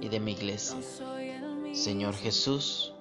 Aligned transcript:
y 0.00 0.08
de 0.08 0.20
mi 0.20 0.32
iglesia. 0.32 0.78
Señor 1.72 2.14
Jesús, 2.14 2.92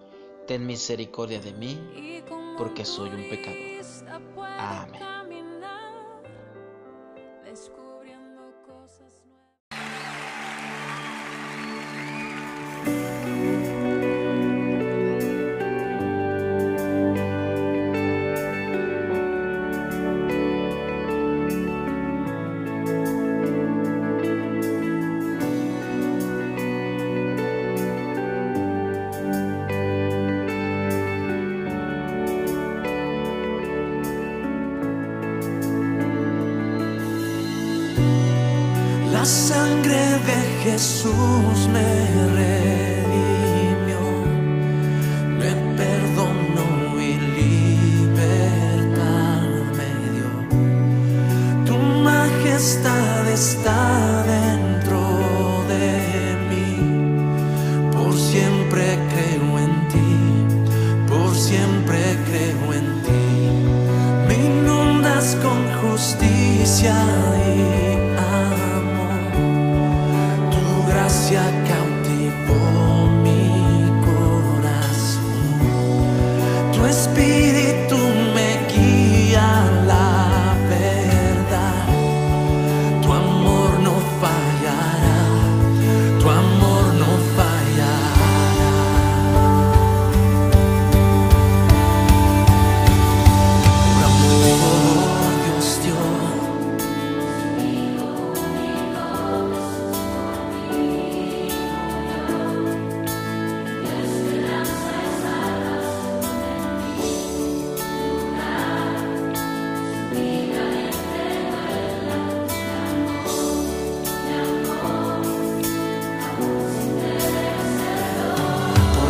ten 0.45 0.65
misericordia 0.65 1.39
de 1.39 1.53
mí, 1.53 2.23
porque 2.57 2.85
soy 2.85 3.09
un 3.09 3.29
pecador. 3.29 3.57
Amén. 4.57 5.06
Sangre 39.67 40.03
de 40.29 40.39
Jesús 40.63 41.67
me 41.73 41.87
redimió, 42.35 42.76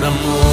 amor. 0.08 0.47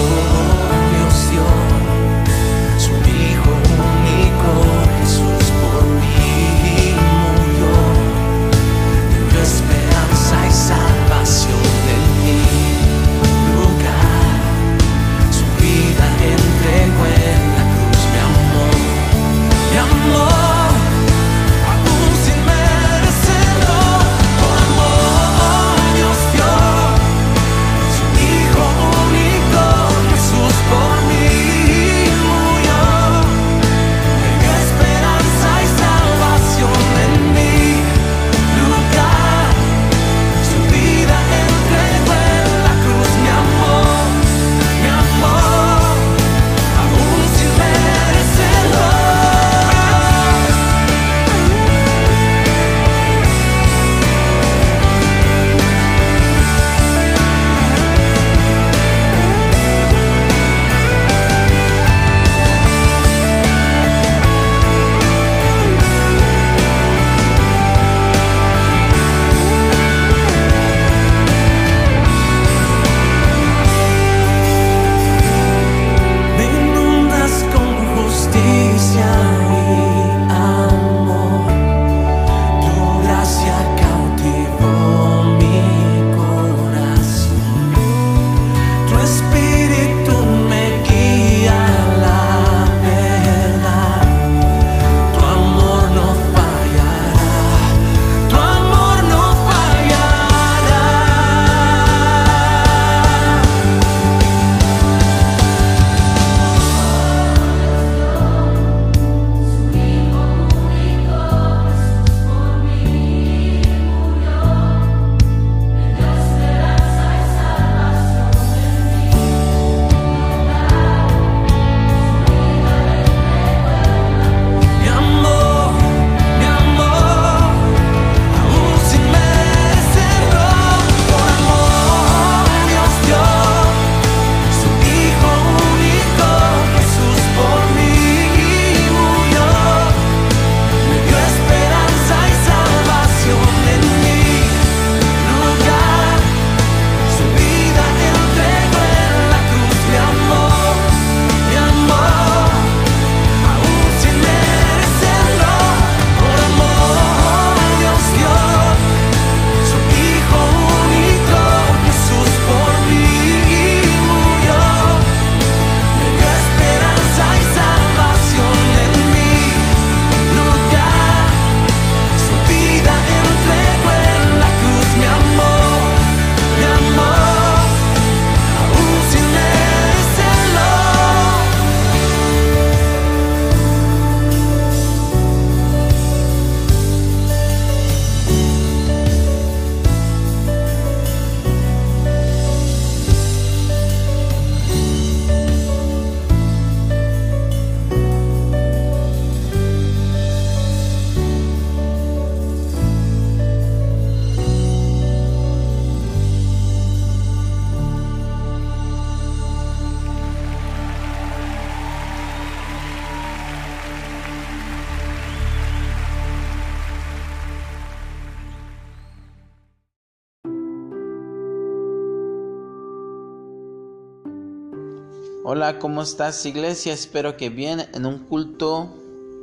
Hola, 225.56 225.78
¿cómo 225.78 226.02
estás 226.02 226.44
iglesia? 226.46 226.92
Espero 226.92 227.36
que 227.36 227.48
bien 227.48 227.86
en 227.94 228.06
un 228.06 228.18
culto 228.18 228.92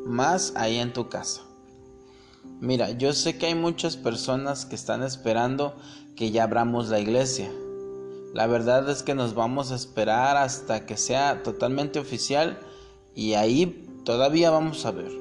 más 0.05 0.51
ahí 0.57 0.75
en 0.75 0.91
tu 0.91 1.07
casa. 1.07 1.39
Mira, 2.59 2.91
yo 2.91 3.13
sé 3.13 3.37
que 3.37 3.45
hay 3.45 3.55
muchas 3.55 3.95
personas 3.95 4.65
que 4.65 4.75
están 4.75 5.03
esperando 5.03 5.73
que 6.17 6.31
ya 6.31 6.43
abramos 6.43 6.89
la 6.89 6.99
iglesia. 6.99 7.49
La 8.33 8.45
verdad 8.45 8.89
es 8.89 9.03
que 9.03 9.15
nos 9.15 9.35
vamos 9.35 9.71
a 9.71 9.75
esperar 9.75 10.35
hasta 10.35 10.85
que 10.85 10.97
sea 10.97 11.43
totalmente 11.43 11.97
oficial 11.97 12.59
y 13.15 13.35
ahí 13.35 13.87
todavía 14.03 14.51
vamos 14.51 14.85
a 14.85 14.91
ver. 14.91 15.13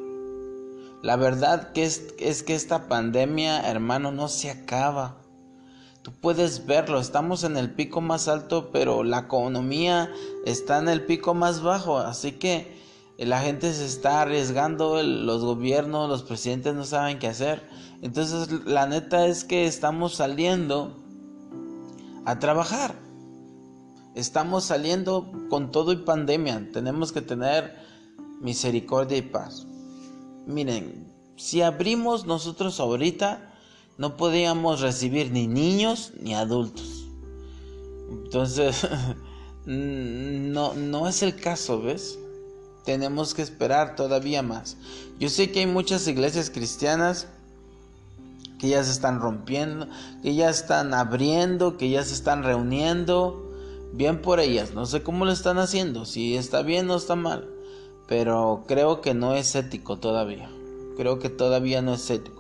La 1.03 1.15
verdad 1.15 1.71
que 1.71 1.85
es, 1.85 2.15
es 2.19 2.43
que 2.43 2.57
esta 2.57 2.89
pandemia, 2.89 3.61
hermano, 3.71 4.11
no 4.11 4.27
se 4.27 4.51
acaba. 4.51 5.19
Tú 6.02 6.12
puedes 6.12 6.67
verlo, 6.67 6.99
estamos 6.99 7.44
en 7.44 7.58
el 7.58 7.75
pico 7.75 8.00
más 8.00 8.26
alto, 8.26 8.70
pero 8.73 9.05
la 9.05 9.19
economía 9.20 10.11
está 10.47 10.79
en 10.79 10.88
el 10.88 11.05
pico 11.05 11.35
más 11.35 11.62
bajo, 11.62 11.99
así 11.99 12.32
que 12.32 12.81
la 13.19 13.41
gente 13.41 13.70
se 13.75 13.85
está 13.85 14.23
arriesgando, 14.23 15.02
los 15.02 15.44
gobiernos, 15.44 16.08
los 16.08 16.23
presidentes 16.23 16.75
no 16.75 16.85
saben 16.85 17.19
qué 17.19 17.26
hacer. 17.26 17.69
Entonces, 18.00 18.50
la 18.64 18.87
neta 18.87 19.26
es 19.26 19.44
que 19.44 19.67
estamos 19.67 20.14
saliendo 20.14 20.97
a 22.25 22.38
trabajar. 22.38 22.94
Estamos 24.14 24.64
saliendo 24.64 25.31
con 25.50 25.70
todo 25.70 25.93
y 25.93 25.96
pandemia. 25.96 26.70
Tenemos 26.73 27.12
que 27.12 27.20
tener 27.20 27.76
misericordia 28.41 29.19
y 29.19 29.23
paz. 29.23 29.67
Miren, 30.46 31.12
si 31.37 31.61
abrimos 31.61 32.25
nosotros 32.25 32.81
ahorita, 32.81 33.50
no 33.99 34.17
podíamos 34.17 34.81
recibir 34.81 35.31
ni 35.31 35.47
niños 35.47 36.13
ni 36.21 36.35
adultos. 36.35 37.07
Entonces, 38.11 38.87
no, 39.67 40.75
no 40.75 41.09
es 41.09 41.23
el 41.23 41.37
caso, 41.37 41.81
¿ves? 41.83 42.19
Tenemos 42.85 43.35
que 43.35 43.43
esperar 43.43 43.95
todavía 43.97 44.43
más. 44.43 44.77
Yo 45.19 45.29
sé 45.29 45.51
que 45.53 45.61
hay 45.61 45.67
muchas 45.67 46.07
iglesias 46.09 46.51
cristianas 46.51 47.29
que 48.59 48.69
ya 48.69 48.85
se 48.85 48.91
están 48.91 49.21
rompiendo, 49.21 49.89
que 50.23 50.35
ya 50.35 50.51
están 50.51 50.93
abriendo, 50.93 51.77
que 51.77 51.91
ya 51.91 52.05
se 52.05 52.15
están 52.15 52.43
reuniendo. 52.43 53.47
Bien 53.93 54.23
por 54.23 54.39
ellas, 54.39 54.73
no 54.73 54.87
sé 54.87 55.03
cómo 55.03 55.25
lo 55.25 55.33
están 55.33 55.59
haciendo, 55.59 56.05
si 56.05 56.37
está 56.37 56.63
bien 56.63 56.89
o 56.91 56.97
está 56.97 57.17
mal, 57.17 57.49
pero 58.07 58.63
creo 58.69 59.01
que 59.01 59.15
no 59.15 59.35
es 59.35 59.57
ético 59.57 59.99
todavía. 59.99 60.49
Creo 60.97 61.19
que 61.19 61.29
todavía 61.29 61.83
no 61.83 61.95
es 61.95 62.09
ético. 62.09 62.40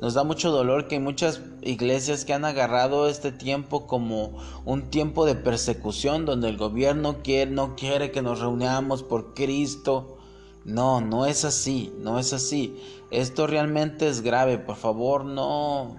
Nos 0.00 0.14
da 0.14 0.24
mucho 0.24 0.50
dolor 0.50 0.86
que 0.86 0.96
hay 0.96 1.00
muchas 1.00 1.40
iglesias 1.62 2.24
que 2.24 2.34
han 2.34 2.44
agarrado 2.44 3.08
este 3.08 3.32
tiempo 3.32 3.86
como 3.86 4.36
un 4.64 4.90
tiempo 4.90 5.24
de 5.24 5.34
persecución 5.34 6.26
donde 6.26 6.48
el 6.48 6.56
gobierno 6.56 7.22
quiere, 7.22 7.50
no 7.50 7.76
quiere 7.76 8.10
que 8.10 8.22
nos 8.22 8.40
reunamos 8.40 9.02
por 9.02 9.34
Cristo. 9.34 10.18
No, 10.64 11.00
no 11.00 11.26
es 11.26 11.44
así, 11.44 11.92
no 12.00 12.18
es 12.18 12.32
así. 12.32 12.76
Esto 13.10 13.46
realmente 13.46 14.08
es 14.08 14.22
grave, 14.22 14.58
por 14.58 14.76
favor, 14.76 15.24
no, 15.24 15.96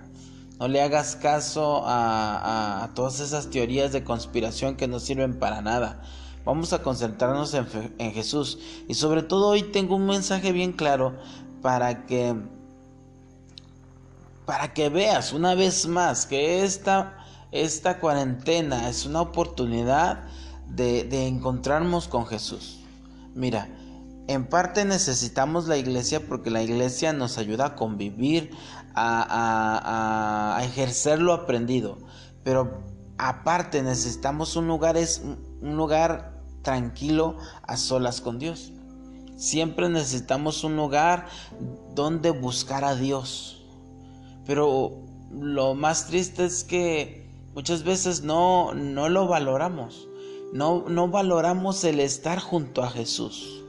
no 0.60 0.68
le 0.68 0.82
hagas 0.82 1.16
caso 1.16 1.84
a, 1.86 2.90
todas 2.96 3.20
esas 3.20 3.50
teorías 3.50 3.92
de 3.92 4.04
conspiración 4.04 4.76
que 4.76 4.88
no 4.88 5.00
sirven 5.00 5.40
para 5.40 5.62
nada. 5.62 6.04
Vamos 6.44 6.74
a 6.74 6.82
concentrarnos 6.84 7.54
en, 7.54 7.66
en 7.98 8.12
Jesús. 8.12 8.60
Y 8.88 8.96
sobre 8.96 9.24
todo 9.24 9.48
hoy 9.48 9.64
tengo 9.64 9.96
un 9.96 10.06
mensaje 10.06 10.52
bien 10.52 10.74
claro 10.74 11.16
para 11.62 12.06
que 12.06 12.36
para 14.46 14.74
que 14.74 14.90
veas 14.90 15.34
una 15.34 15.56
vez 15.56 15.88
más 15.88 16.26
que 16.26 16.64
esta, 16.64 17.18
esta 17.52 18.00
cuarentena 18.00 18.90
es 18.90 19.06
una 19.06 19.22
oportunidad 19.22 20.24
de, 20.68 21.28
encontrarnos 21.28 22.08
con 22.08 22.26
Jesús. 22.26 22.80
Mira, 23.34 23.68
en 24.28 24.48
parte 24.48 24.86
necesitamos 24.86 25.68
la 25.68 25.78
iglesia 25.78 26.28
porque 26.28 26.50
la 26.50 26.62
iglesia 26.62 27.14
nos 27.14 27.38
ayuda 27.38 27.66
a 27.66 27.76
convivir, 27.76 28.52
a, 28.94 30.56
a, 30.58 30.64
ejercer 30.64 31.20
lo 31.22 31.34
aprendido. 31.34 31.98
Pero 32.44 32.84
aparte 33.18 33.82
necesitamos 33.82 34.56
un 34.56 34.68
lugar, 34.68 34.98
es 34.98 35.22
un 35.62 35.76
lugar 35.76 36.42
tranquilo 36.62 37.38
a 37.64 37.78
solas 37.78 38.22
con 38.22 38.40
Dios. 38.40 38.72
Siempre 39.38 39.90
necesitamos 39.90 40.64
un 40.64 40.76
lugar 40.76 41.28
donde 41.94 42.32
buscar 42.32 42.86
a 42.86 42.96
Dios 42.96 43.65
pero 44.46 45.06
lo 45.32 45.74
más 45.76 46.08
triste 46.08 46.46
es 46.46 46.64
que 46.64 47.28
muchas 47.54 47.84
veces 47.84 48.24
no, 48.24 48.74
no 48.74 49.10
lo 49.10 49.28
valoramos. 49.28 50.08
No, 50.54 50.86
no 50.88 51.10
valoramos 51.10 51.84
el 51.84 52.00
estar 52.00 52.40
junto 52.40 52.84
a 52.84 52.90
Jesús. 52.90 53.64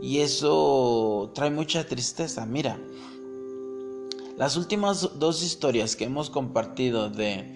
Y 0.00 0.18
eso 0.18 1.30
trae 1.34 1.50
mucha 1.50 1.86
tristeza. 1.86 2.44
Mira, 2.46 2.78
las 4.36 4.56
últimas 4.56 5.18
dos 5.18 5.42
historias 5.42 5.96
que 5.96 6.04
hemos 6.04 6.28
compartido 6.28 7.08
de, 7.08 7.50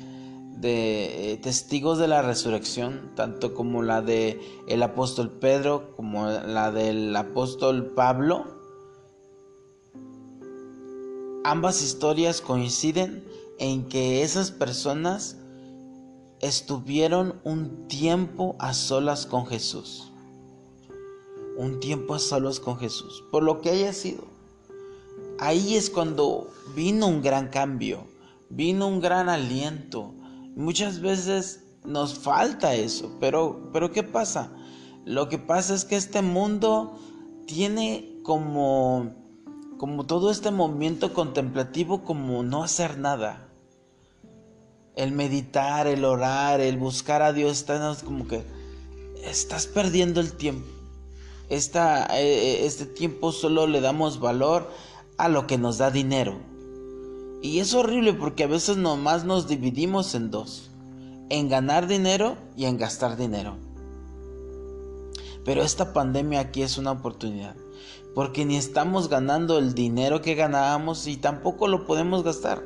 de 0.57 1.33
eh, 1.33 1.37
testigos 1.37 1.99
de 1.99 2.09
la 2.09 2.23
resurrección, 2.23 3.13
tanto 3.15 3.55
como 3.55 3.83
la 3.83 4.01
de 4.01 4.41
el 4.67 4.83
apóstol 4.83 5.31
Pedro 5.31 5.95
como 5.97 6.27
la 6.29 6.73
del 6.73 7.15
apóstol 7.15 7.93
Pablo, 7.95 8.60
Ambas 11.43 11.83
historias 11.83 12.43
coinciden 12.43 13.25
en 13.59 13.89
que 13.89 14.23
esas 14.23 14.51
personas 14.51 15.37
estuvieron 16.41 17.41
un 17.45 17.89
tiempo 17.89 18.57
a 18.59 18.75
solas 18.75 19.25
con 19.25 19.47
Jesús. 19.47 20.13
Un 21.57 21.81
tiempo 21.81 22.15
a 22.15 22.19
solas 22.19 22.61
con 22.61 22.79
Jesús, 22.79 23.25
por 23.31 23.43
lo 23.43 23.63
que 23.63 23.71
haya 23.71 23.95
sido. 23.95 24.25
Ahí 25.39 25.77
es 25.77 25.89
cuando 25.89 26.51
vino 26.77 27.07
un 27.07 27.23
gran 27.23 27.49
cambio, 27.49 28.05
vino 28.51 28.87
un 28.87 29.01
gran 29.01 29.31
aliento. 29.31 30.13
Muchas 30.57 31.01
veces 31.01 31.65
nos 31.87 32.19
falta 32.19 32.75
eso, 32.75 33.17
pero, 33.19 33.71
pero 33.73 33.93
¿qué 33.93 34.03
pasa? 34.03 34.53
Lo 35.07 35.31
que 35.31 35.39
pasa 35.39 35.75
es 35.75 35.87
que 35.87 35.97
este 35.97 36.21
mundo 36.21 36.99
tiene 37.47 38.21
como 38.25 39.20
como 39.81 40.05
todo 40.05 40.31
este 40.31 40.51
movimiento 40.51 41.15
contemplativo 41.15 42.05
como 42.05 42.43
no 42.43 42.63
hacer 42.63 42.99
nada. 42.99 43.49
El 44.95 45.13
meditar, 45.13 45.87
el 45.87 46.05
orar, 46.05 46.61
el 46.61 46.77
buscar 46.77 47.23
a 47.23 47.33
Dios, 47.33 47.53
estás 47.53 48.03
como 48.03 48.29
que 48.29 48.43
estás 49.25 49.67
perdiendo 49.67 50.21
el 50.21 50.35
tiempo. 50.35 50.69
Esta, 51.49 52.07
eh, 52.21 52.67
este 52.67 52.85
tiempo 52.85 53.33
solo 53.33 53.67
le 53.67 53.81
damos 53.81 54.21
valor 54.21 54.71
a 55.17 55.31
lo 55.31 55.47
que 55.47 55.57
nos 55.57 55.79
da 55.79 55.91
dinero. 55.91 56.39
Y 57.41 57.61
es 57.61 57.73
horrible 57.73 58.13
porque 58.13 58.45
a 58.45 58.49
veces 58.49 58.77
nomás 58.77 59.25
nos 59.25 59.49
dividimos 59.49 60.15
en 60.15 60.31
dos. 60.31 60.71
En 61.31 61.49
ganar 61.49 61.87
dinero 61.87 62.37
y 62.55 62.67
en 62.67 62.77
gastar 62.77 63.17
dinero. 63.17 63.57
Pero 65.45 65.63
esta 65.63 65.93
pandemia 65.93 66.41
aquí 66.41 66.63
es 66.63 66.79
una 66.79 66.93
oportunidad 66.93 67.57
porque 68.15 68.45
ni 68.45 68.57
estamos 68.57 69.09
ganando 69.09 69.59
el 69.59 69.75
dinero 69.75 70.21
que 70.21 70.35
ganábamos 70.35 71.07
y 71.07 71.17
tampoco 71.17 71.69
lo 71.69 71.87
podemos 71.87 72.25
gastar. 72.25 72.63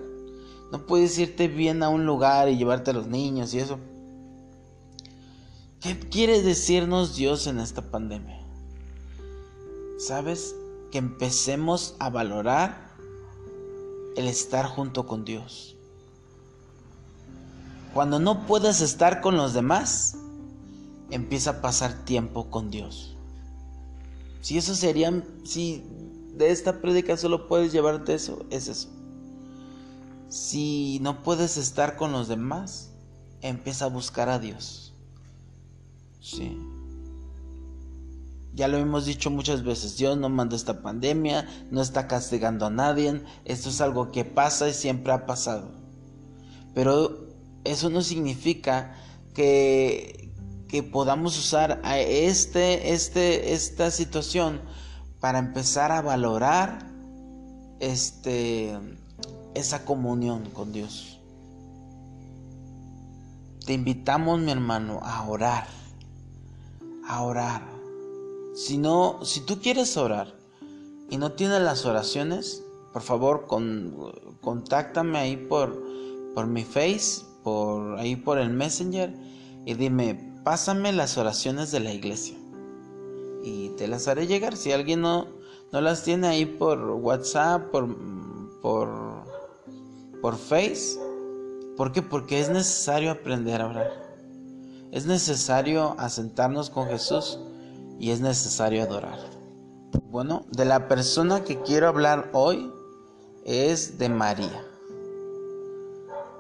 No 0.73 0.87
puedes 0.87 1.19
irte 1.19 1.49
bien 1.49 1.83
a 1.83 1.89
un 1.89 2.07
lugar 2.07 2.49
y 2.49 2.57
llevarte 2.57 2.91
a 2.91 2.95
los 2.95 3.07
niños 3.07 3.53
y 3.55 3.59
eso. 3.59 3.79
¿Qué 5.81 5.99
quiere 5.99 6.43
decirnos 6.43 7.15
Dios 7.15 7.47
en 7.47 7.61
esta 7.61 7.83
pandemia? 7.83 8.41
¿Sabes? 9.99 10.57
Que 10.91 10.99
empecemos 10.99 11.95
a 11.99 12.09
valorar 12.09 12.89
el 14.17 14.27
estar 14.27 14.67
junto 14.67 15.07
con 15.07 15.25
Dios. 15.25 15.77
Cuando 17.93 18.19
no 18.19 18.47
puedes 18.47 18.81
estar 18.81 19.21
con 19.21 19.37
los 19.37 19.53
demás, 19.53 20.17
empieza 21.11 21.51
a 21.51 21.61
pasar 21.61 22.05
tiempo 22.05 22.51
con 22.51 22.71
Dios. 22.71 23.17
Si 24.41 24.59
eso 24.59 24.75
sería, 24.75 25.23
si 25.45 25.83
de 26.35 26.51
esta 26.51 26.81
prédica 26.81 27.17
solo 27.17 27.49
puedes 27.49 27.73
llevarte 27.73 28.15
eso, 28.15 28.45
es 28.51 28.69
eso. 28.69 28.89
Si 30.29 30.99
no 31.01 31.23
puedes 31.23 31.57
estar 31.57 31.97
con 31.97 32.13
los 32.13 32.29
demás, 32.29 32.91
empieza 33.41 33.85
a 33.85 33.89
buscar 33.89 34.29
a 34.29 34.39
Dios. 34.39 34.95
Sí. 36.21 36.59
Ya 38.55 38.69
lo 38.69 38.79
hemos 38.79 39.05
dicho 39.05 39.31
muchas 39.31 39.65
veces, 39.65 39.97
Dios 39.97 40.17
no 40.17 40.29
manda 40.29 40.57
esta 40.57 40.81
pandemia, 40.81 41.47
no 41.71 41.83
está 41.83 42.07
castigando 42.07 42.67
a 42.67 42.71
nadie, 42.71 43.21
esto 43.45 43.69
es 43.69 43.81
algo 43.81 44.13
que 44.13 44.25
pasa 44.25 44.69
y 44.69 44.75
siempre 44.75 45.13
ha 45.13 45.27
pasado. 45.27 45.73
Pero 46.73 47.29
eso 47.65 47.91
no 47.91 48.01
significa 48.03 48.95
que, 49.35 50.24
que 50.69 50.83
podamos 50.83 51.39
usar 51.39 51.81
este, 51.85 52.93
este, 52.93 53.53
esta 53.55 53.91
situación 53.91 54.61
para 55.21 55.39
empezar 55.39 55.93
a 55.93 56.03
valorar 56.03 56.91
este, 57.81 58.79
esa 59.55 59.85
comunión 59.85 60.51
con 60.51 60.73
Dios. 60.73 61.21
Te 63.65 63.73
invitamos, 63.73 64.41
mi 64.41 64.53
hermano, 64.53 65.01
a 65.03 65.27
orar, 65.27 65.67
a 67.07 67.23
orar. 67.23 67.63
Si 68.55 68.77
no, 68.77 69.25
si 69.25 69.41
tú 69.41 69.61
quieres 69.61 69.97
orar 69.97 70.35
y 71.09 71.17
no 71.17 71.33
tienes 71.33 71.63
las 71.63 71.87
oraciones, 71.87 72.63
por 72.93 73.03
favor, 73.03 73.47
contáctame 74.41 75.19
ahí 75.19 75.37
por, 75.37 75.83
por 76.35 76.47
mi 76.47 76.65
face, 76.65 77.23
por 77.43 77.99
ahí 77.99 78.17
por 78.17 78.39
el 78.39 78.51
Messenger 78.51 79.15
y 79.65 79.75
dime, 79.75 80.34
pásame 80.45 80.93
las 80.93 81.19
oraciones 81.19 81.73
de 81.73 81.81
la 81.81 81.93
iglesia. 81.93 82.37
Y 83.43 83.71
te 83.71 83.89
las 83.89 84.07
haré 84.07 84.27
llegar. 84.27 84.57
Si 84.57 84.73
alguien 84.73 85.01
no, 85.01 85.27
no 85.73 85.81
las 85.81 86.05
tiene 86.05 86.29
ahí 86.29 86.47
por 86.47 86.79
WhatsApp, 86.79 87.71
por, 87.71 87.89
por, 88.63 88.89
por 90.23 90.37
Face. 90.37 90.99
¿Por 91.77 91.91
qué? 91.93 92.03
Porque 92.03 92.41
es 92.41 92.49
necesario 92.49 93.11
aprender 93.11 93.61
a 93.61 93.69
orar. 93.69 94.05
Es 94.93 95.07
necesario 95.07 95.97
asentarnos 95.99 96.71
con 96.71 96.87
Jesús 96.87 97.41
y 97.99 98.11
es 98.11 98.21
necesario 98.21 98.83
adorar. 98.85 99.19
Bueno, 100.11 100.47
de 100.53 100.65
la 100.65 100.87
persona 100.87 101.43
que 101.43 101.61
quiero 101.63 101.89
hablar 101.89 102.31
hoy 102.33 102.71
es 103.45 103.99
de 103.99 104.09
María. 104.09 104.65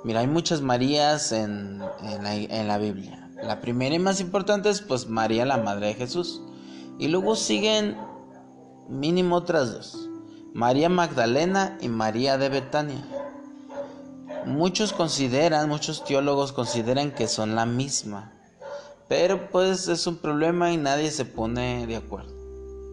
Mira, 0.04 0.20
hay 0.20 0.26
muchas 0.26 0.61
Marías 0.61 1.32
en, 1.32 1.82
en, 2.02 2.68
la, 2.68 2.78
Biblia. 2.78 3.24
La 3.43 3.61
primera 3.61 3.95
y 3.95 3.99
más 3.99 4.21
importante 4.21 4.71
es 4.71 4.81
pues 4.81 5.09
María, 5.09 5.45
la 5.45 5.59
Madre 5.59 5.88
de 5.88 5.95
Jesús. 5.95 6.43
Y 6.99 7.09
luego 7.09 7.37
siguen 7.37 7.97
mínimo 8.88 9.37
otras 9.37 9.73
dos. 9.73 10.09
María 10.55 10.88
Magdalena 10.88 11.76
y 11.81 11.88
María 11.88 12.38
de 12.38 12.49
Betania. 12.49 13.05
Muchos 14.47 14.93
consideran, 14.93 15.69
muchos 15.69 16.05
teólogos 16.05 16.53
consideran 16.53 17.11
que 17.11 17.29
son 17.29 17.55
la 17.57 17.67
misma. 17.67 18.33
Pero 19.09 19.50
pues 19.50 19.88
es 19.88 20.07
un 20.07 20.17
problema 20.17 20.73
y 20.73 20.76
nadie 20.76 21.11
se 21.11 21.25
pone 21.25 21.87
de 21.87 21.97
acuerdo. 21.97 22.33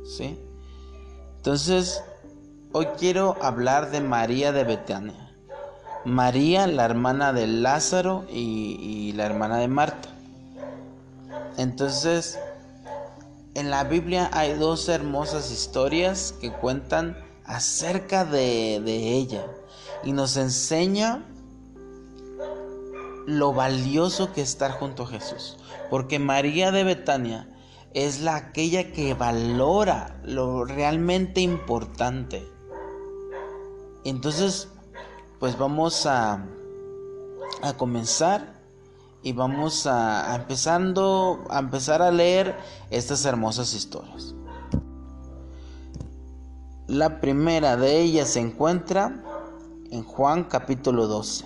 ¿Sí? 0.05 0.39
Entonces, 1.37 2.03
hoy 2.71 2.85
quiero 2.97 3.37
hablar 3.41 3.91
de 3.91 4.01
María 4.01 4.51
de 4.51 4.63
Betania. 4.63 5.35
María, 6.05 6.67
la 6.67 6.85
hermana 6.85 7.31
de 7.31 7.47
Lázaro 7.47 8.25
y, 8.29 9.13
la 9.13 9.25
hermana 9.25 9.57
de 9.57 9.67
Marta. 9.67 10.09
Entonces, 11.57 12.39
en 13.53 13.69
la 13.69 13.83
Biblia 13.83 14.29
hay 14.33 14.53
dos 14.53 14.87
hermosas 14.89 15.51
historias 15.51 16.33
que 16.39 16.51
cuentan 16.51 17.17
acerca 17.45 18.23
de, 18.25 18.81
de 18.83 19.13
ella 19.13 19.45
y 20.03 20.13
nos 20.13 20.37
enseña 20.37 21.25
lo 23.27 23.53
valioso 23.53 24.33
que 24.33 24.41
es 24.41 24.49
estar 24.49 24.71
junto 24.71 25.03
a 25.03 25.07
Jesús. 25.07 25.57
Porque 25.89 26.19
María 26.19 26.71
de 26.71 26.83
Betania 26.83 27.49
es 27.93 28.21
la 28.21 28.35
aquella 28.35 28.91
que 28.91 29.13
valora 29.13 30.19
lo 30.23 30.65
realmente 30.65 31.41
importante. 31.41 32.47
Entonces, 34.03 34.69
pues 35.39 35.57
vamos 35.57 36.05
a, 36.05 36.45
a 37.61 37.73
comenzar 37.77 38.60
y 39.23 39.33
vamos 39.33 39.85
a, 39.85 40.35
empezando 40.35 41.45
a 41.49 41.59
empezar 41.59 42.01
a 42.01 42.11
leer 42.11 42.57
estas 42.89 43.25
hermosas 43.25 43.73
historias. 43.73 44.33
La 46.87 47.21
primera 47.21 47.77
de 47.77 48.01
ellas 48.01 48.29
se 48.29 48.39
encuentra 48.39 49.23
en 49.91 50.03
Juan 50.03 50.45
capítulo 50.45 51.07
12. 51.07 51.45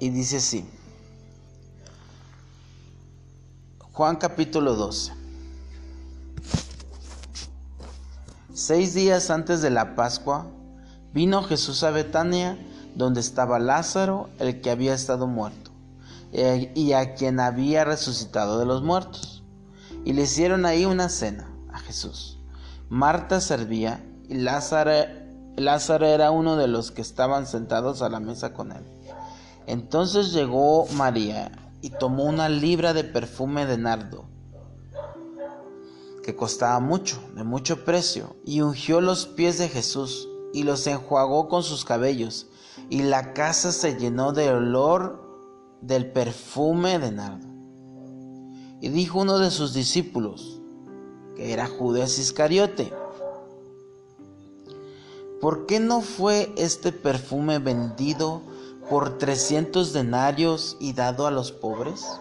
Y 0.00 0.10
dice 0.10 0.38
así. 0.38 0.64
Juan 3.92 4.16
capítulo 4.16 4.74
12. 4.74 5.12
Seis 8.52 8.94
días 8.94 9.30
antes 9.30 9.62
de 9.62 9.70
la 9.70 9.94
Pascua, 9.94 10.46
vino 11.12 11.42
Jesús 11.42 11.82
a 11.82 11.90
Betania, 11.90 12.58
donde 13.00 13.20
estaba 13.20 13.58
Lázaro, 13.58 14.28
el 14.38 14.60
que 14.60 14.70
había 14.70 14.94
estado 14.94 15.26
muerto, 15.26 15.72
y 16.32 16.92
a 16.92 17.14
quien 17.14 17.40
había 17.40 17.84
resucitado 17.84 18.58
de 18.58 18.66
los 18.66 18.82
muertos. 18.82 19.42
Y 20.04 20.12
le 20.12 20.22
hicieron 20.22 20.66
ahí 20.66 20.84
una 20.84 21.08
cena 21.08 21.50
a 21.72 21.78
Jesús. 21.78 22.38
Marta 22.88 23.40
servía 23.40 24.04
y 24.28 24.34
Lázaro, 24.34 24.92
Lázaro 25.56 26.06
era 26.06 26.30
uno 26.30 26.56
de 26.56 26.68
los 26.68 26.90
que 26.90 27.02
estaban 27.02 27.46
sentados 27.46 28.02
a 28.02 28.08
la 28.08 28.20
mesa 28.20 28.52
con 28.52 28.72
él. 28.72 28.84
Entonces 29.66 30.32
llegó 30.32 30.86
María 30.94 31.52
y 31.80 31.90
tomó 31.90 32.24
una 32.24 32.48
libra 32.48 32.92
de 32.92 33.04
perfume 33.04 33.66
de 33.66 33.78
nardo, 33.78 34.24
que 36.22 36.36
costaba 36.36 36.80
mucho, 36.80 37.20
de 37.34 37.44
mucho 37.44 37.84
precio, 37.84 38.36
y 38.44 38.60
ungió 38.60 39.00
los 39.00 39.26
pies 39.26 39.58
de 39.58 39.68
Jesús 39.68 40.28
y 40.52 40.64
los 40.64 40.86
enjuagó 40.86 41.48
con 41.48 41.62
sus 41.62 41.84
cabellos, 41.84 42.49
y 42.88 43.02
la 43.02 43.32
casa 43.32 43.72
se 43.72 43.96
llenó 43.96 44.32
de 44.32 44.50
olor 44.50 45.30
del 45.80 46.10
perfume 46.12 46.98
de 46.98 47.12
nardo. 47.12 47.46
Y 48.80 48.88
dijo 48.88 49.20
uno 49.20 49.38
de 49.38 49.50
sus 49.50 49.74
discípulos, 49.74 50.60
que 51.36 51.52
era 51.52 51.66
Judas 51.66 52.18
Iscariote, 52.18 52.92
¿por 55.40 55.66
qué 55.66 55.80
no 55.80 56.00
fue 56.00 56.52
este 56.56 56.92
perfume 56.92 57.58
vendido 57.58 58.42
por 58.88 59.18
trescientos 59.18 59.92
denarios 59.92 60.76
y 60.80 60.92
dado 60.92 61.26
a 61.26 61.30
los 61.30 61.52
pobres? 61.52 62.20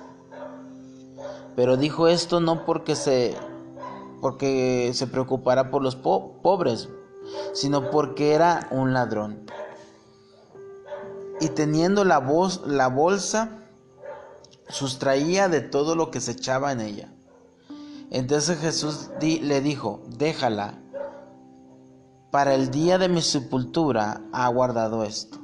Pero 1.56 1.78
dijo 1.78 2.08
esto 2.08 2.40
no 2.40 2.66
porque 2.66 2.96
se 2.96 3.36
porque 4.22 4.92
se 4.94 5.08
preocupara 5.08 5.72
por 5.72 5.82
los 5.82 5.96
pobres, 5.96 6.90
sino 7.54 7.90
porque 7.90 8.34
era 8.34 8.68
un 8.72 8.94
ladrón. 8.94 9.46
Y 11.42 11.50
teniendo 11.50 12.04
la, 12.04 12.20
voz, 12.20 12.62
la 12.66 12.88
bolsa, 12.88 13.60
sustraía 14.70 15.50
de 15.50 15.62
todo 15.62 15.96
lo 15.96 16.12
que 16.12 16.22
se 16.22 16.32
echaba 16.32 16.72
en 16.72 16.82
ella. 16.82 17.14
Entonces 18.12 18.60
Jesús 18.60 19.10
le 19.22 19.62
dijo, 19.62 20.02
déjala, 20.08 20.80
para 22.32 22.56
el 22.56 22.72
día 22.72 22.98
de 22.98 23.10
mi 23.10 23.22
sepultura 23.22 24.22
ha 24.32 24.48
guardado 24.50 25.04
esto. 25.04 25.40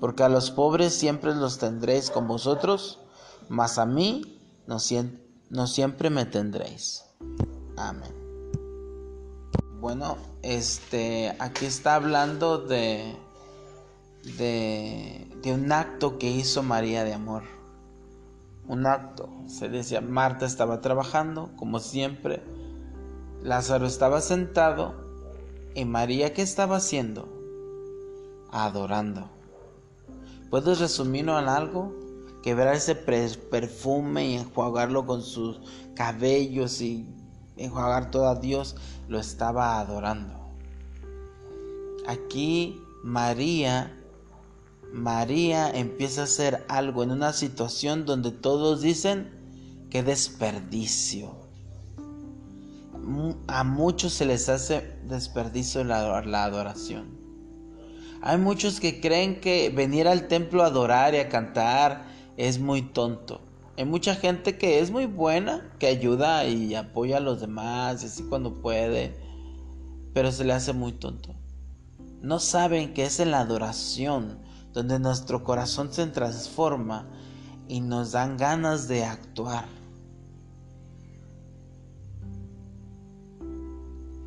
Porque 0.00 0.24
a 0.24 0.28
los 0.28 0.50
pobres 0.50 0.94
siempre 0.94 1.34
los 1.34 1.58
tendréis 1.58 2.10
con 2.10 2.26
vosotros, 2.26 3.00
mas 3.48 3.78
a 3.78 3.86
mí 3.86 4.40
no, 4.66 4.78
no 5.50 5.66
siempre 5.66 6.10
me 6.10 6.26
tendréis. 6.26 7.04
Amén. 7.76 8.12
Bueno, 9.80 10.16
este, 10.42 11.34
aquí 11.38 11.66
está 11.66 11.96
hablando 11.96 12.58
de, 12.58 13.16
de, 14.22 15.28
un 15.44 15.72
acto 15.72 16.18
que 16.18 16.30
hizo 16.30 16.62
María 16.62 17.04
de 17.04 17.14
amor. 17.14 17.42
Un 18.68 18.86
acto. 18.86 19.28
Se 19.46 19.68
decía, 19.68 20.00
Marta 20.00 20.46
estaba 20.46 20.80
trabajando, 20.80 21.50
como 21.56 21.80
siempre. 21.80 22.42
Lázaro 23.42 23.86
estaba 23.86 24.20
sentado. 24.20 24.94
¿Y 25.74 25.84
María 25.84 26.32
qué 26.32 26.42
estaba 26.42 26.76
haciendo? 26.76 27.28
Adorando. 28.50 29.28
¿Puedes 30.50 30.78
resumirlo 30.80 31.38
en 31.38 31.48
algo? 31.48 31.94
Quebrar 32.42 32.74
ese 32.74 32.94
perfume 32.94 34.26
y 34.26 34.34
enjuagarlo 34.34 35.06
con 35.06 35.22
sus 35.22 35.60
cabellos 35.94 36.80
y 36.80 37.06
enjuagar 37.56 38.10
todo 38.10 38.28
a 38.28 38.34
Dios, 38.34 38.76
lo 39.08 39.18
estaba 39.18 39.78
adorando. 39.80 40.34
Aquí 42.06 42.82
María, 43.02 43.96
María 44.92 45.70
empieza 45.70 46.20
a 46.20 46.24
hacer 46.24 46.66
algo 46.68 47.02
en 47.02 47.12
una 47.12 47.32
situación 47.32 48.04
donde 48.04 48.30
todos 48.30 48.82
dicen 48.82 49.30
que 49.90 50.02
desperdicio. 50.02 51.34
A 53.46 53.64
muchos 53.64 54.12
se 54.12 54.26
les 54.26 54.50
hace 54.50 54.98
desperdicio 55.08 55.82
la, 55.82 56.18
adoración. 56.44 57.18
Hay 58.20 58.36
muchos 58.36 58.80
que 58.80 59.00
creen 59.00 59.40
que 59.40 59.70
venir 59.70 60.06
al 60.06 60.28
templo 60.28 60.62
a 60.62 60.66
adorar 60.66 61.14
y 61.14 61.18
a 61.18 61.28
cantar 61.30 62.04
es 62.36 62.58
muy 62.60 62.82
tonto. 62.82 63.40
Hay 63.78 63.86
mucha 63.86 64.14
gente 64.14 64.58
que 64.58 64.80
es 64.80 64.90
muy 64.90 65.06
buena, 65.06 65.72
que 65.78 65.86
ayuda 65.86 66.44
y 66.44 66.74
apoya 66.74 67.16
a 67.16 67.20
los 67.20 67.40
demás, 67.40 68.04
así 68.04 68.24
cuando 68.24 68.60
puede, 68.60 69.16
pero 70.12 70.30
se 70.30 70.44
le 70.44 70.52
hace 70.52 70.74
muy 70.74 70.92
tonto. 70.92 71.34
No 72.20 72.38
saben 72.38 72.92
que 72.92 73.06
es 73.06 73.18
en 73.18 73.30
la 73.30 73.40
adoración 73.40 74.41
donde 74.72 74.98
nuestro 74.98 75.44
corazón 75.44 75.92
se 75.92 76.06
transforma 76.06 77.06
y 77.68 77.80
nos 77.80 78.12
dan 78.12 78.36
ganas 78.36 78.88
de 78.88 79.04
actuar. 79.04 79.66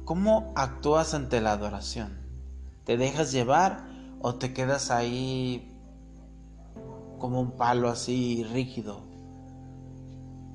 ¿Cómo 0.04 0.54
actúas 0.56 1.14
ante 1.14 1.42
la 1.42 1.54
adoración? 1.54 2.18
¿Te 2.84 2.98
dejas 2.98 3.32
llevar 3.32 3.88
o 4.22 4.36
te 4.36 4.54
quedas 4.54 4.92
ahí 4.92 5.72
como 7.20 7.42
un 7.42 7.52
palo 7.52 7.90
así 7.90 8.44
rígido? 8.52 9.16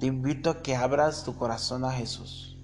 te 0.00 0.06
invito 0.06 0.48
a 0.48 0.62
que 0.62 0.74
abras 0.74 1.24
tu 1.24 1.36
corazón 1.36 1.84
a 1.84 1.92
Jesús. 1.92 2.56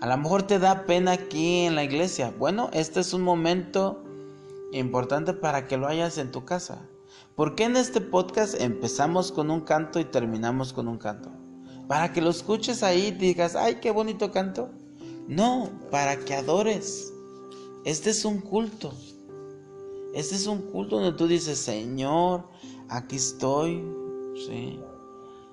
A 0.00 0.06
lo 0.08 0.16
mejor 0.18 0.42
te 0.42 0.58
da 0.58 0.86
pena 0.86 1.12
aquí 1.12 1.60
en 1.60 1.76
la 1.76 1.84
iglesia. 1.84 2.34
Bueno, 2.36 2.68
este 2.72 2.98
es 2.98 3.14
un 3.14 3.22
momento 3.22 4.03
importante 4.78 5.32
para 5.32 5.66
que 5.66 5.76
lo 5.76 5.86
hayas 5.86 6.18
en 6.18 6.30
tu 6.30 6.44
casa. 6.44 6.88
¿Por 7.36 7.54
qué 7.54 7.64
en 7.64 7.76
este 7.76 8.00
podcast 8.00 8.60
empezamos 8.60 9.32
con 9.32 9.50
un 9.50 9.62
canto 9.62 9.98
y 10.00 10.04
terminamos 10.04 10.72
con 10.72 10.88
un 10.88 10.98
canto? 10.98 11.30
Para 11.88 12.12
que 12.12 12.20
lo 12.20 12.30
escuches 12.30 12.82
ahí 12.82 13.06
y 13.06 13.10
digas, 13.10 13.56
ay, 13.56 13.76
qué 13.76 13.90
bonito 13.90 14.30
canto. 14.30 14.70
No, 15.28 15.70
para 15.90 16.18
que 16.18 16.34
adores. 16.34 17.12
Este 17.84 18.10
es 18.10 18.24
un 18.24 18.40
culto. 18.40 18.92
Este 20.14 20.34
es 20.34 20.46
un 20.46 20.62
culto 20.62 20.96
donde 20.96 21.16
tú 21.16 21.26
dices, 21.26 21.58
Señor, 21.58 22.48
aquí 22.88 23.16
estoy. 23.16 23.84
Sí, 24.46 24.80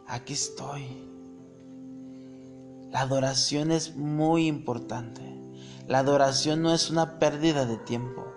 aquí 0.08 0.34
estoy. 0.34 0.86
La 2.92 3.02
adoración 3.02 3.72
es 3.72 3.96
muy 3.96 4.48
importante. 4.48 5.22
La 5.88 6.00
adoración 6.00 6.62
no 6.62 6.74
es 6.74 6.90
una 6.90 7.20
pérdida 7.20 7.66
de 7.66 7.78
tiempo. 7.78 8.31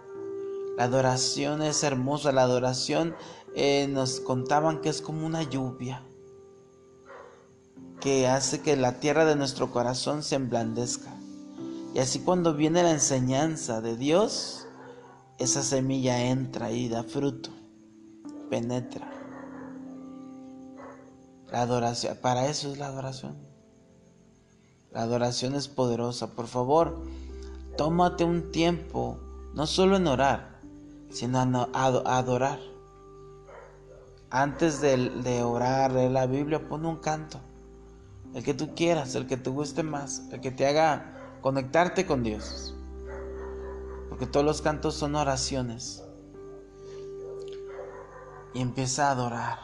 La 0.76 0.84
adoración 0.84 1.62
es 1.62 1.82
hermosa. 1.82 2.32
La 2.32 2.42
adoración 2.42 3.14
eh, 3.54 3.86
nos 3.88 4.20
contaban 4.20 4.80
que 4.80 4.88
es 4.88 5.00
como 5.00 5.26
una 5.26 5.42
lluvia 5.42 6.02
que 8.00 8.28
hace 8.28 8.60
que 8.60 8.76
la 8.76 9.00
tierra 9.00 9.24
de 9.24 9.34
nuestro 9.34 9.70
corazón 9.70 10.22
se 10.22 10.34
emblandezca. 10.34 11.10
Y 11.94 12.00
así 12.00 12.20
cuando 12.20 12.54
viene 12.54 12.82
la 12.82 12.90
enseñanza 12.90 13.80
de 13.80 13.96
Dios, 13.96 14.66
esa 15.38 15.62
semilla 15.62 16.26
entra 16.26 16.70
y 16.70 16.90
da 16.90 17.02
fruto, 17.02 17.48
penetra. 18.50 19.10
La 21.50 21.62
adoración, 21.62 22.18
para 22.20 22.46
eso 22.48 22.70
es 22.70 22.78
la 22.78 22.88
adoración. 22.88 23.36
La 24.92 25.02
adoración 25.02 25.54
es 25.54 25.68
poderosa. 25.68 26.34
Por 26.34 26.46
favor, 26.46 27.00
tómate 27.78 28.24
un 28.24 28.52
tiempo, 28.52 29.18
no 29.54 29.66
solo 29.66 29.96
en 29.96 30.08
orar, 30.08 30.53
sino 31.14 31.38
a 31.38 32.16
adorar. 32.16 32.58
Antes 34.30 34.80
de, 34.80 35.42
orar, 35.44 35.92
leer 35.92 36.10
la 36.10 36.26
Biblia, 36.26 36.68
pon 36.68 36.84
un 36.84 36.96
canto. 36.96 37.40
El 38.34 38.42
que 38.42 38.52
tú 38.52 38.74
quieras, 38.74 39.14
el 39.14 39.28
que 39.28 39.36
te 39.36 39.48
guste 39.48 39.84
más, 39.84 40.24
el 40.32 40.40
que 40.40 40.50
te 40.50 40.66
haga 40.66 41.38
conectarte 41.40 42.04
con 42.04 42.24
Dios. 42.24 42.74
Porque 44.08 44.26
todos 44.26 44.44
los 44.44 44.60
cantos 44.60 44.96
son 44.96 45.14
oraciones. 45.14 46.02
Y 48.54 48.60
empieza 48.60 49.08
a 49.08 49.12
adorar. 49.12 49.58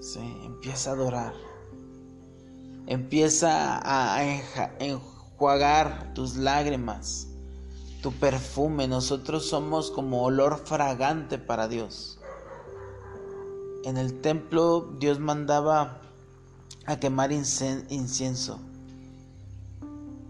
Sí, 0.00 0.40
empieza 0.44 0.90
a 0.90 0.92
adorar. 0.94 1.34
Empieza 2.86 3.80
a 3.84 4.24
enjuagar 4.80 6.12
tus 6.14 6.36
lágrimas, 6.36 7.28
tu 8.02 8.12
perfume. 8.12 8.88
Nosotros 8.88 9.46
somos 9.46 9.90
como 9.90 10.22
olor 10.22 10.58
fragante 10.64 11.38
para 11.38 11.68
Dios. 11.68 12.18
En 13.84 13.96
el 13.96 14.20
templo 14.20 14.94
Dios 14.98 15.18
mandaba 15.18 16.00
a 16.86 16.98
quemar 16.98 17.32
incienso, 17.32 18.58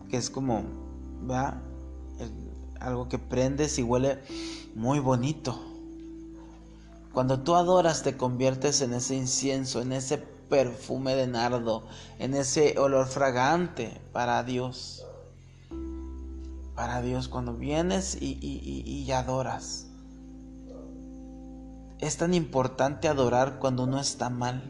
que 0.09 0.17
es 0.17 0.29
como, 0.29 0.65
¿va? 1.31 1.63
algo 2.81 3.09
que 3.09 3.19
prendes 3.19 3.79
y 3.79 3.83
huele 3.83 4.19
muy 4.75 4.99
bonito. 5.01 5.59
Cuando 7.13 7.41
tú 7.41 7.55
adoras 7.55 8.03
te 8.03 8.17
conviertes 8.17 8.81
en 8.81 8.93
ese 8.95 9.17
incienso, 9.17 9.81
en 9.81 9.93
ese 9.93 10.19
perfume 10.19 11.15
de 11.15 11.27
nardo, 11.27 11.85
en 12.19 12.35
ese 12.35 12.79
olor 12.79 13.07
fragante 13.07 14.01
para 14.13 14.43
Dios. 14.45 15.05
Para 16.79 17.03
Dios, 17.03 17.27
cuando 17.27 17.55
vienes 17.55 18.17
y, 18.21 18.38
y 18.41 19.11
adoras. 19.11 19.88
Es 21.99 22.17
tan 22.19 22.35
importante 22.35 23.09
adorar 23.09 23.59
cuando 23.59 23.83
uno 23.83 23.99
está 23.99 24.31
mal. 24.31 24.62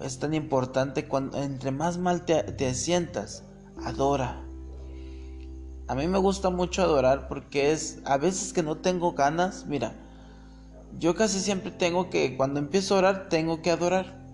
Es 0.00 0.18
tan 0.18 0.32
importante 0.32 1.06
cuando 1.06 1.36
entre 1.36 1.72
más 1.72 1.98
mal 1.98 2.24
te, 2.24 2.42
te 2.42 2.72
sientas, 2.72 3.44
adora. 3.84 4.42
A 5.88 5.94
mí 5.94 6.08
me 6.08 6.16
gusta 6.16 6.48
mucho 6.48 6.80
adorar 6.80 7.28
porque 7.28 7.70
es 7.70 8.00
a 8.06 8.16
veces 8.16 8.54
que 8.54 8.62
no 8.62 8.78
tengo 8.78 9.12
ganas, 9.12 9.66
mira, 9.66 9.92
yo 10.98 11.14
casi 11.14 11.38
siempre 11.38 11.70
tengo 11.70 12.08
que 12.08 12.34
cuando 12.38 12.60
empiezo 12.60 12.94
a 12.94 12.98
orar 13.00 13.28
tengo 13.28 13.60
que 13.60 13.70
adorar. 13.70 14.24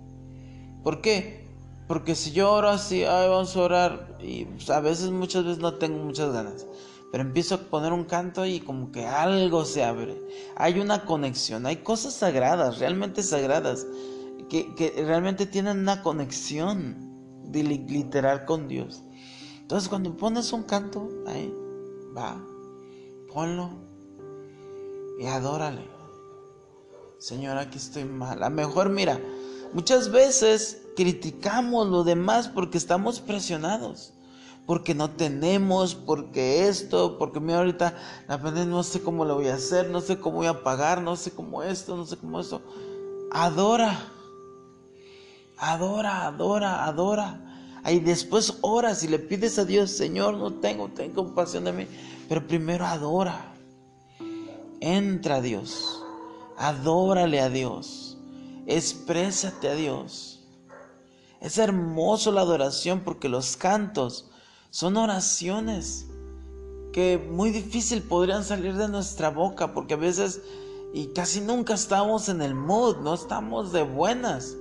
¿Por 0.85 1.01
qué? 1.01 1.46
Porque 1.87 2.15
si 2.15 2.33
yo 2.33 2.53
oro 2.53 2.69
así, 2.69 3.05
ay, 3.05 3.29
vamos 3.29 3.57
a 3.57 3.61
orar 3.61 4.19
y 4.21 4.45
pues, 4.45 4.71
a 4.71 4.81
veces 4.81 5.11
muchas 5.11 5.45
veces 5.45 5.59
no 5.59 5.75
tengo 5.75 5.99
muchas 5.99 6.33
ganas 6.33 6.67
pero 7.11 7.23
empiezo 7.23 7.55
a 7.55 7.59
poner 7.59 7.93
un 7.93 8.05
canto 8.05 8.45
y 8.45 8.61
como 8.61 8.93
que 8.93 9.07
algo 9.07 9.65
se 9.65 9.85
abre. 9.85 10.21
Hay 10.57 10.81
una 10.81 11.05
conexión, 11.05 11.67
hay 11.67 11.77
cosas 11.77 12.15
sagradas, 12.15 12.79
realmente 12.79 13.23
sagradas, 13.23 13.87
que, 14.51 14.93
realmente 14.97 15.47
tienen 15.47 15.79
una 15.79 16.03
conexión 16.03 17.43
literal 17.53 18.45
con 18.45 18.69
Dios. 18.69 19.03
Entonces 19.61 19.89
cuando 19.89 20.17
pones 20.17 20.53
un 20.53 20.65
canto, 20.65 21.09
ahí 21.27 21.53
va, 22.17 22.45
ponlo 23.33 23.71
y 25.19 25.27
adórale. 25.27 25.89
Señor, 27.19 27.57
aquí 27.57 27.79
estoy 27.79 28.05
mal. 28.05 28.43
A 28.43 28.51
lo 28.51 28.55
mejor, 28.55 28.91
mira, 28.91 29.19
muchas 29.73 30.13
veces 30.13 30.86
criticamos 30.97 31.87
lo 31.87 32.03
demás 32.03 32.49
porque 32.49 32.79
estamos 32.79 33.21
presionados 33.21 34.15
porque 34.67 34.95
no 34.95 35.11
tenemos, 35.11 35.95
porque 35.95 36.67
esto, 36.67 37.19
porque 37.19 37.39
mira 37.39 37.59
ahorita 37.59 37.95
la 38.27 38.43
pandemia 38.43 38.75
no 38.75 38.83
sé 38.83 39.01
cómo 39.01 39.25
lo 39.25 39.37
voy 39.37 39.47
a 39.47 39.55
hacer, 39.55 39.89
no 39.91 40.01
sé 40.01 40.19
cómo 40.19 40.39
voy 40.39 40.49
a 40.49 40.65
pagar, 40.65 41.01
no 41.01 41.15
sé 41.15 41.31
cómo 41.31 41.63
esto, 41.63 41.97
no 41.97 42.05
sé 42.05 42.17
cómo 42.17 42.41
esto. 42.41 42.61
Adora, 43.31 43.97
adora, 45.57 46.27
adora, 46.27 46.85
adora. 46.85 47.43
Y 47.89 48.01
después 48.01 48.59
oras 48.63 49.05
y 49.05 49.09
le 49.09 49.21
pides 49.21 49.57
a 49.61 49.65
Dios, 49.65 49.93
Señor, 49.93 50.37
no 50.37 50.53
tengo, 50.55 50.89
ten 50.89 51.13
compasión 51.13 51.63
de 51.63 51.73
mí. 51.73 51.87
Pero 52.29 52.45
primero 52.45 52.85
adora. 52.85 53.53
Entra 54.81 55.37
a 55.37 55.41
Dios. 55.41 56.03
Adórale 56.59 57.41
a 57.41 57.49
Dios. 57.49 58.19
Exprésate 58.67 59.69
a 59.69 59.75
Dios. 59.77 60.36
Es 61.41 61.59
hermoso 61.59 62.33
la 62.33 62.41
adoración 62.41 63.01
porque 63.01 63.29
los 63.29 63.57
cantos 63.57 64.31
son 64.71 64.97
oraciones 64.97 66.07
que 66.93 67.19
muy 67.19 67.51
difícil 67.51 68.03
podrían 68.03 68.45
salir 68.45 68.75
de 68.77 68.89
nuestra 68.89 69.31
boca 69.31 69.75
porque 69.75 69.95
a 69.95 69.99
veces 69.99 70.41
y 70.97 71.09
casi 71.09 71.43
nunca 71.43 71.75
estamos 71.75 72.31
en 72.31 72.41
el 72.41 72.55
mood, 72.55 72.99
no 72.99 73.13
estamos 73.13 73.71
de 73.73 73.83
buenas. 73.83 74.57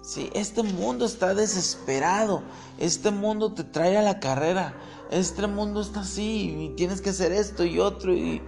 Sí, 0.00 0.30
este 0.34 0.62
mundo 0.62 1.06
está 1.06 1.34
desesperado, 1.34 2.42
este 2.78 3.10
mundo 3.10 3.52
te 3.52 3.64
trae 3.64 3.96
a 3.96 4.02
la 4.02 4.20
carrera, 4.20 4.76
este 5.10 5.46
mundo 5.46 5.80
está 5.80 6.00
así 6.00 6.54
y 6.56 6.68
tienes 6.76 7.00
que 7.00 7.10
hacer 7.10 7.32
esto 7.32 7.64
y 7.64 7.80
otro 7.80 8.14
y, 8.14 8.42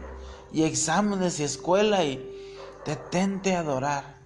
exámenes 0.53 1.41
y 1.41 1.43
escuela 1.43 2.05
y 2.05 2.25
detente 2.85 3.57
a 3.57 3.61
adorar, 3.61 4.19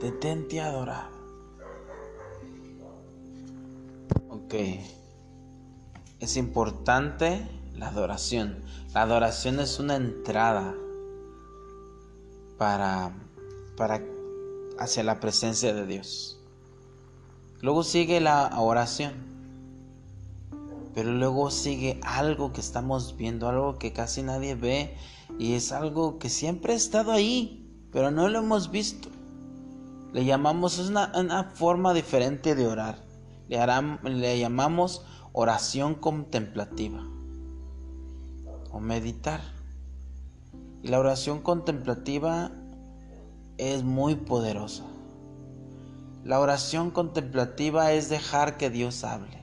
detente 0.00 0.60
a 0.60 0.66
adorar. 0.66 1.19
Es 4.52 6.36
importante 6.36 7.46
la 7.76 7.88
adoración. 7.88 8.64
La 8.94 9.02
adoración 9.02 9.60
es 9.60 9.78
una 9.78 9.94
entrada 9.94 10.74
para, 12.58 13.14
para 13.76 14.02
hacia 14.78 15.04
la 15.04 15.20
presencia 15.20 15.72
de 15.72 15.86
Dios. 15.86 16.40
Luego 17.60 17.84
sigue 17.84 18.20
la 18.20 18.50
oración. 18.58 19.30
Pero 20.94 21.12
luego 21.12 21.52
sigue 21.52 22.00
algo 22.02 22.52
que 22.52 22.60
estamos 22.60 23.16
viendo, 23.16 23.48
algo 23.48 23.78
que 23.78 23.92
casi 23.92 24.22
nadie 24.22 24.56
ve 24.56 24.96
y 25.38 25.54
es 25.54 25.70
algo 25.70 26.18
que 26.18 26.28
siempre 26.28 26.72
ha 26.72 26.76
estado 26.76 27.12
ahí, 27.12 27.64
pero 27.92 28.10
no 28.10 28.28
lo 28.28 28.40
hemos 28.40 28.72
visto. 28.72 29.08
Le 30.12 30.24
llamamos, 30.24 30.80
una, 30.80 31.12
una 31.16 31.44
forma 31.44 31.94
diferente 31.94 32.56
de 32.56 32.66
orar 32.66 33.09
le, 33.50 34.38
llamamos 34.38 35.04
oración 35.32 35.94
contemplativa 35.94 37.04
o 38.70 38.80
meditar. 38.80 39.40
Y 40.82 40.88
la 40.88 40.98
oración 40.98 41.42
contemplativa 41.42 42.52
es 43.58 43.82
muy 43.82 44.14
poderosa. 44.14 44.84
La 46.24 46.38
oración 46.38 46.90
contemplativa 46.90 47.92
es 47.92 48.08
dejar 48.08 48.56
que 48.56 48.70
Dios 48.70 49.04
hable. 49.04 49.38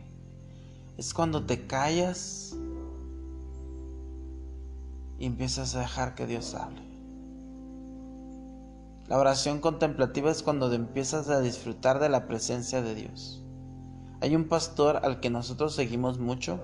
Es 0.98 1.14
cuando 1.14 1.46
te 1.46 1.68
callas 1.68 2.56
y 5.20 5.26
empiezas 5.26 5.76
a 5.76 5.82
dejar 5.82 6.16
que 6.16 6.26
Dios 6.26 6.56
hable. 6.56 6.88
La 9.08 9.18
oración 9.18 9.60
contemplativa 9.60 10.32
es 10.32 10.44
cuando 10.44 10.72
empiezas 10.74 11.30
a 11.30 11.40
disfrutar 11.40 12.00
de 12.00 12.10
la 12.10 12.28
presencia 12.28 12.82
de 12.82 12.96
Dios. 12.96 13.44
Hay 14.20 14.36
un 14.36 14.48
pastor 14.48 14.98
al 15.04 15.20
que 15.20 15.30
nosotros 15.30 15.76
seguimos 15.76 16.18
mucho 16.18 16.60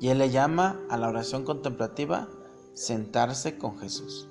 y 0.00 0.08
él 0.08 0.18
le 0.18 0.30
llama 0.30 0.80
a 0.88 0.96
la 0.96 1.08
oración 1.08 1.44
contemplativa 1.44 2.28
sentarse 2.72 3.58
con 3.58 3.78
Jesús. 3.78 4.28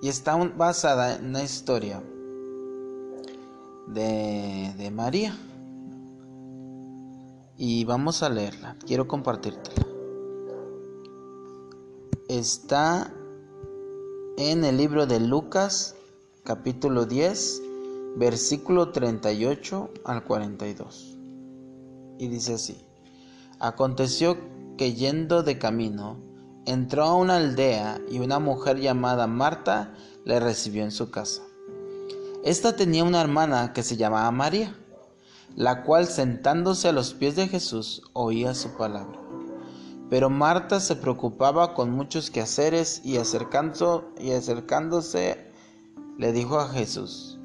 Y 0.00 0.08
está 0.08 0.36
basada 0.36 1.16
en 1.16 1.26
una 1.26 1.42
historia 1.42 2.02
de, 3.88 4.72
de 4.78 4.90
María. 4.90 5.36
Y 7.58 7.84
vamos 7.84 8.22
a 8.22 8.30
leerla, 8.30 8.76
quiero 8.86 9.06
compartírtela. 9.06 9.86
Está 12.28 13.12
en 14.38 14.64
el 14.64 14.78
libro 14.78 15.06
de 15.06 15.20
Lucas, 15.20 15.96
capítulo 16.44 17.04
10, 17.04 17.62
versículo 18.16 18.90
38 18.90 19.90
al 20.04 20.24
42. 20.24 21.16
Y 22.18 22.28
dice 22.28 22.54
así, 22.54 22.84
aconteció 23.58 24.36
que 24.76 24.94
yendo 24.94 25.42
de 25.42 25.58
camino, 25.58 26.16
entró 26.66 27.04
a 27.04 27.14
una 27.14 27.36
aldea 27.36 28.00
y 28.10 28.18
una 28.18 28.38
mujer 28.38 28.78
llamada 28.78 29.26
Marta 29.26 29.94
le 30.24 30.40
recibió 30.40 30.84
en 30.84 30.90
su 30.90 31.10
casa. 31.10 31.42
Esta 32.44 32.76
tenía 32.76 33.04
una 33.04 33.20
hermana 33.20 33.72
que 33.72 33.82
se 33.82 33.96
llamaba 33.96 34.30
María, 34.30 34.74
la 35.56 35.82
cual 35.82 36.06
sentándose 36.06 36.88
a 36.88 36.92
los 36.92 37.12
pies 37.14 37.36
de 37.36 37.48
Jesús 37.48 38.02
oía 38.12 38.54
su 38.54 38.70
palabra. 38.76 39.18
Pero 40.08 40.30
Marta 40.30 40.80
se 40.80 40.96
preocupaba 40.96 41.74
con 41.74 41.90
muchos 41.90 42.30
quehaceres 42.30 43.02
y, 43.04 43.14
y 43.14 44.32
acercándose 44.32 45.50
le 46.18 46.32
dijo 46.32 46.58
a 46.58 46.68
Jesús, 46.68 47.39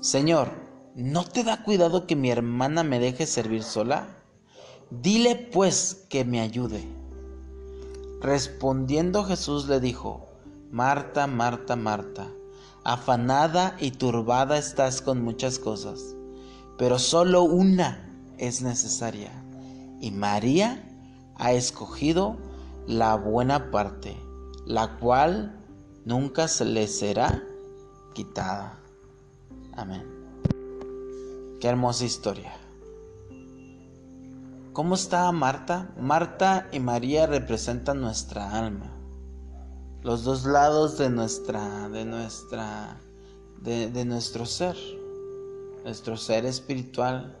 Señor, 0.00 0.48
¿no 0.94 1.24
te 1.24 1.44
da 1.44 1.62
cuidado 1.62 2.06
que 2.06 2.16
mi 2.16 2.30
hermana 2.30 2.82
me 2.82 2.98
deje 2.98 3.26
servir 3.26 3.62
sola? 3.62 4.08
Dile 4.90 5.36
pues 5.36 6.06
que 6.08 6.24
me 6.24 6.40
ayude. 6.40 6.82
Respondiendo 8.22 9.24
Jesús 9.24 9.68
le 9.68 9.78
dijo, 9.78 10.26
Marta, 10.70 11.26
Marta, 11.26 11.76
Marta, 11.76 12.28
afanada 12.82 13.76
y 13.78 13.90
turbada 13.90 14.56
estás 14.56 15.02
con 15.02 15.22
muchas 15.22 15.58
cosas, 15.58 16.16
pero 16.78 16.98
solo 16.98 17.42
una 17.42 18.10
es 18.38 18.62
necesaria, 18.62 19.30
y 20.00 20.12
María 20.12 20.82
ha 21.36 21.52
escogido 21.52 22.38
la 22.86 23.16
buena 23.16 23.70
parte, 23.70 24.16
la 24.64 24.96
cual 24.96 25.62
nunca 26.06 26.48
se 26.48 26.64
le 26.64 26.88
será 26.88 27.42
quitada. 28.14 28.79
Amén. 29.76 30.04
Qué 31.60 31.68
hermosa 31.68 32.04
historia. 32.04 32.52
¿Cómo 34.72 34.94
estaba 34.94 35.30
Marta? 35.32 35.92
Marta 36.00 36.68
y 36.72 36.80
María 36.80 37.26
representan 37.26 38.00
nuestra 38.00 38.56
alma. 38.56 38.96
Los 40.02 40.24
dos 40.24 40.46
lados 40.46 40.96
de 40.96 41.10
nuestra, 41.10 41.88
de 41.88 42.04
nuestra, 42.04 43.00
de, 43.60 44.04
nuestro 44.04 44.46
ser. 44.46 44.76
Nuestro 45.84 46.16
ser 46.16 46.46
espiritual 46.46 47.36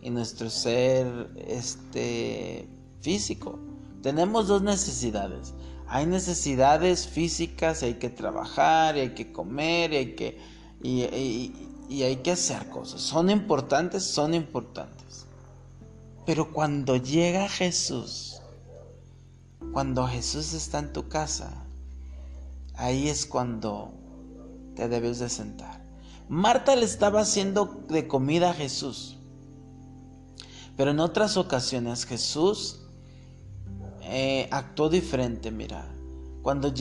y 0.00 0.10
nuestro 0.10 0.50
ser 0.50 1.30
este, 1.36 2.68
físico. 3.00 3.58
Tenemos 4.02 4.48
dos 4.48 4.62
necesidades. 4.62 5.54
Hay 5.86 6.06
necesidades 6.06 7.06
físicas, 7.06 7.82
hay 7.82 7.94
que 7.94 8.08
trabajar, 8.08 8.94
hay 8.94 9.10
que 9.10 9.30
comer, 9.30 9.92
hay 9.92 10.16
que, 10.16 10.38
y 10.82 12.02
hay 12.02 12.16
que 12.16 12.32
hacer 12.32 12.68
cosas. 12.68 13.00
¿Son 13.00 13.30
importantes? 13.30 14.04
Son 14.04 14.34
importantes. 14.34 15.26
Pero 16.24 16.52
cuando 16.52 16.96
llega 16.96 17.48
Jesús, 17.48 18.40
cuando 19.72 20.06
Jesús 20.06 20.52
está 20.52 20.78
en 20.78 20.92
tu 20.92 21.08
casa, 21.08 21.64
ahí 22.74 23.08
es 23.08 23.26
cuando 23.26 23.92
te 24.76 24.88
debes 24.88 25.18
de 25.18 25.28
sentar. 25.28 25.82
Marta 26.28 26.76
le 26.76 26.84
estaba 26.84 27.20
haciendo 27.20 27.84
de 27.88 28.06
comida 28.06 28.50
a 28.50 28.54
Jesús. 28.54 29.18
Pero 30.76 30.92
en 30.92 31.00
otras 31.00 31.36
ocasiones 31.36 32.06
Jesús 32.06 32.80
eh, 34.02 34.48
actuó 34.50 34.88
diferente, 34.88 35.50
mira. 35.50 35.86
Cuando, 36.42 36.72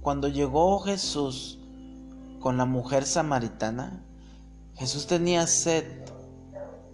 cuando 0.00 0.28
llegó 0.28 0.80
Jesús 0.80 1.57
con 2.40 2.56
la 2.56 2.64
mujer 2.64 3.04
samaritana, 3.04 4.04
Jesús 4.74 5.06
tenía 5.06 5.46
sed 5.46 5.84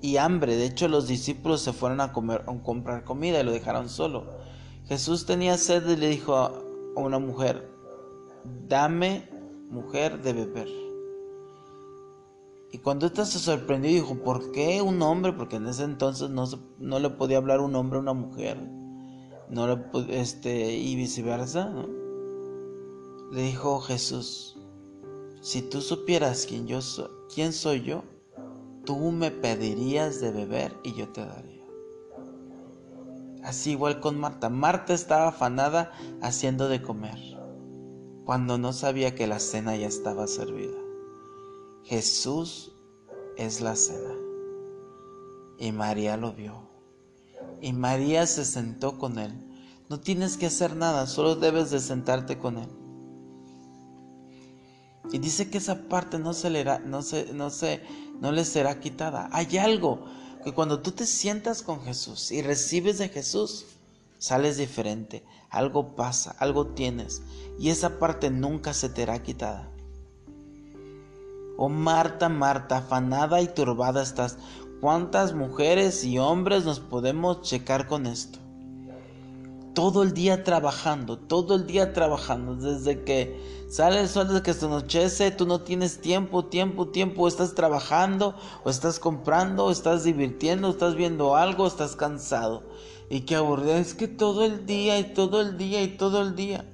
y 0.00 0.16
hambre. 0.16 0.57
De 0.57 0.66
hecho, 0.66 0.88
los 0.88 1.07
discípulos 1.07 1.61
se 1.61 1.72
fueron 1.72 2.00
a, 2.00 2.12
comer, 2.12 2.44
a 2.46 2.62
comprar 2.62 3.04
comida 3.04 3.40
y 3.40 3.44
lo 3.44 3.52
dejaron 3.52 3.88
solo. 3.88 4.26
Jesús 4.87 5.26
tenía 5.26 5.57
sed 5.57 5.88
y 5.88 5.96
le 5.96 6.09
dijo 6.09 6.37
a 6.37 6.52
una 6.96 7.18
mujer, 7.18 7.70
dame 8.68 9.28
mujer 9.70 10.22
de 10.22 10.33
beber. 10.33 10.68
Y 12.74 12.78
cuando 12.78 13.07
ésta 13.07 13.24
se 13.24 13.38
sorprendió 13.38 13.90
dijo, 13.90 14.16
¿por 14.16 14.50
qué 14.50 14.83
un 14.83 15.00
hombre? 15.00 15.33
Porque 15.33 15.57
en 15.57 15.66
ese 15.68 15.85
entonces 15.85 16.28
no, 16.30 16.44
no 16.78 16.98
le 16.98 17.09
podía 17.11 17.37
hablar 17.37 17.61
un 17.61 17.76
hombre 17.76 17.98
a 17.98 18.02
una 18.02 18.14
mujer. 18.14 18.59
No 19.48 19.68
le, 19.68 19.78
este, 20.09 20.74
y 20.74 20.96
viceversa. 20.96 21.72
Le 23.30 23.42
dijo 23.42 23.80
Jesús, 23.80 24.54
si 25.44 25.61
tú 25.61 25.83
supieras 25.83 26.46
quién, 26.48 26.66
yo 26.66 26.78
quién 27.35 27.52
soy 27.52 27.83
yo, 27.83 28.02
tú 28.87 28.96
me 29.12 29.30
pedirías 29.30 30.18
de 30.18 30.30
beber 30.30 30.74
y 30.83 30.94
yo 30.94 31.11
te 31.11 31.20
daría. 31.20 31.62
Así 33.42 33.72
igual 33.72 34.00
con 34.00 34.18
Marta. 34.18 34.48
Marta 34.48 34.94
estaba 34.94 35.28
afanada 35.28 35.92
haciendo 36.22 36.66
de 36.70 36.80
comer, 36.80 37.18
cuando 38.24 38.57
no 38.57 38.72
sabía 38.72 39.14
que 39.14 39.26
la 39.26 39.38
cena 39.38 39.76
ya 39.76 39.87
estaba 39.87 40.26
servida. 40.28 40.78
Jesús 41.83 42.72
es 43.37 43.61
la 43.61 43.76
cena. 43.76 44.14
Y 45.59 45.72
María 45.72 46.16
lo 46.16 46.33
vio. 46.33 46.70
Y 47.61 47.74
María 47.74 48.26
se 48.26 48.46
sentó 48.46 48.98
con 48.98 49.18
él. 49.18 49.35
No 49.90 50.00
tienes 50.00 50.38
que 50.38 50.46
hacer 50.46 50.74
nada, 50.74 51.07
solo 51.07 51.37
debes 51.37 51.70
de 51.70 51.80
sentarte 51.80 52.38
con 52.38 52.57
él. 52.57 52.84
Y 55.12 55.19
dice 55.19 55.51
que 55.51 55.59
esa 55.59 55.88
parte 55.88 56.19
no 56.19 56.33
se 56.33 56.51
le, 56.51 56.64
no 56.81 57.03
se, 57.03 57.33
no 57.33 57.51
se, 57.51 57.83
no 58.21 58.33
le 58.33 58.45
será 58.45 58.81
quitada. 58.81 59.29
Hay 59.33 59.59
algo 59.59 60.05
que 60.43 60.53
cuando 60.53 60.81
tú 60.81 60.93
te 60.93 61.07
sientas 61.07 61.62
con 61.62 61.83
Jesús 61.83 62.31
y 62.33 62.43
recibes 62.43 62.99
de 62.99 63.09
Jesús, 63.09 63.67
sales 64.19 64.57
diferente. 64.57 65.25
Algo 65.51 65.95
pasa, 65.95 66.35
algo 66.38 66.69
tienes. 66.69 67.23
Y 67.59 67.71
esa 67.71 67.99
parte 67.99 68.31
nunca 68.31 68.75
se 68.75 68.88
te 68.88 69.03
hará 69.03 69.23
quitada. 69.23 69.71
Oh 71.57 71.69
Marta, 71.69 72.29
Marta, 72.29 72.79
afanada 72.79 73.40
y 73.40 73.47
turbada 73.49 74.03
estás. 74.03 74.38
¿Cuántas 74.81 75.35
mujeres 75.35 76.05
y 76.05 76.19
hombres 76.19 76.64
nos 76.64 76.81
podemos 76.81 77.43
checar 77.43 77.87
con 77.87 78.07
esto? 78.07 78.43
Todo 79.75 80.05
el 80.05 80.15
día 80.15 80.45
trabajando, 80.45 81.19
todo 81.19 81.57
el 81.57 81.67
día 81.67 81.93
trabajando, 81.93 82.55
desde 82.55 83.03
que 83.03 83.67
sale 83.69 84.01
el 84.01 84.09
sol, 84.09 84.29
desde 84.29 84.43
que 84.43 84.55
se 84.55 84.65
anochece, 84.67 85.31
tú 85.33 85.47
no 85.47 85.61
tienes 85.63 86.01
tiempo, 86.01 86.45
tiempo, 86.45 86.89
tiempo, 86.89 87.27
estás 87.27 87.55
trabajando, 87.55 88.37
o 88.63 88.71
estás 88.71 89.01
comprando, 89.01 89.67
o 89.67 89.71
estás 89.71 90.05
divirtiendo, 90.05 90.69
o 90.69 90.71
estás 90.71 90.95
viendo 90.95 91.37
algo, 91.37 91.67
estás 91.67 91.97
cansado. 91.97 92.63
Y 93.11 93.23
qué 93.23 93.35
aburrido, 93.35 93.75
es 93.75 93.95
que 93.95 94.09
todo 94.09 94.45
el 94.45 94.65
día 94.65 94.99
y 94.99 95.13
todo 95.13 95.41
el 95.41 95.59
día 95.59 95.83
y 95.83 95.89
todo 95.89 96.23
el 96.23 96.37
día. 96.37 96.65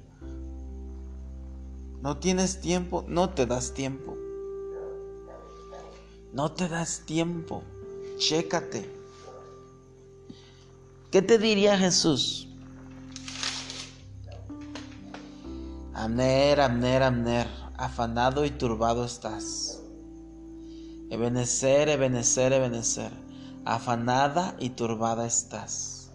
No 2.01 2.17
tienes 2.17 2.61
tiempo, 2.61 3.03
no 3.07 3.31
te 3.31 3.45
das 3.45 3.73
tiempo. 3.73 4.15
No 6.33 6.51
te 6.51 6.69
das 6.69 7.01
tiempo. 7.05 7.63
Chécate. 8.17 8.89
¿Qué 11.11 11.21
te 11.21 11.37
diría 11.37 11.77
Jesús? 11.77 12.47
Amner, 16.01 16.59
Amner, 16.59 17.03
Amner, 17.03 17.47
afanado 17.77 18.43
y 18.43 18.49
turbado 18.49 19.05
estás. 19.05 19.79
Ebenecer, 21.11 21.89
Ebenecer, 21.89 22.53
Ebenecer, 22.53 23.11
afanada 23.65 24.55
y 24.57 24.71
turbada 24.71 25.27
estás. 25.27 26.09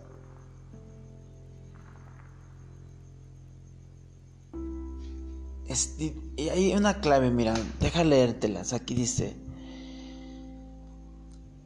y 6.36 6.48
hay 6.48 6.74
una 6.74 7.00
clave, 7.00 7.30
mira, 7.30 7.54
deja 7.78 8.02
leértelas. 8.02 8.72
Aquí 8.72 8.92
dice: 8.92 9.36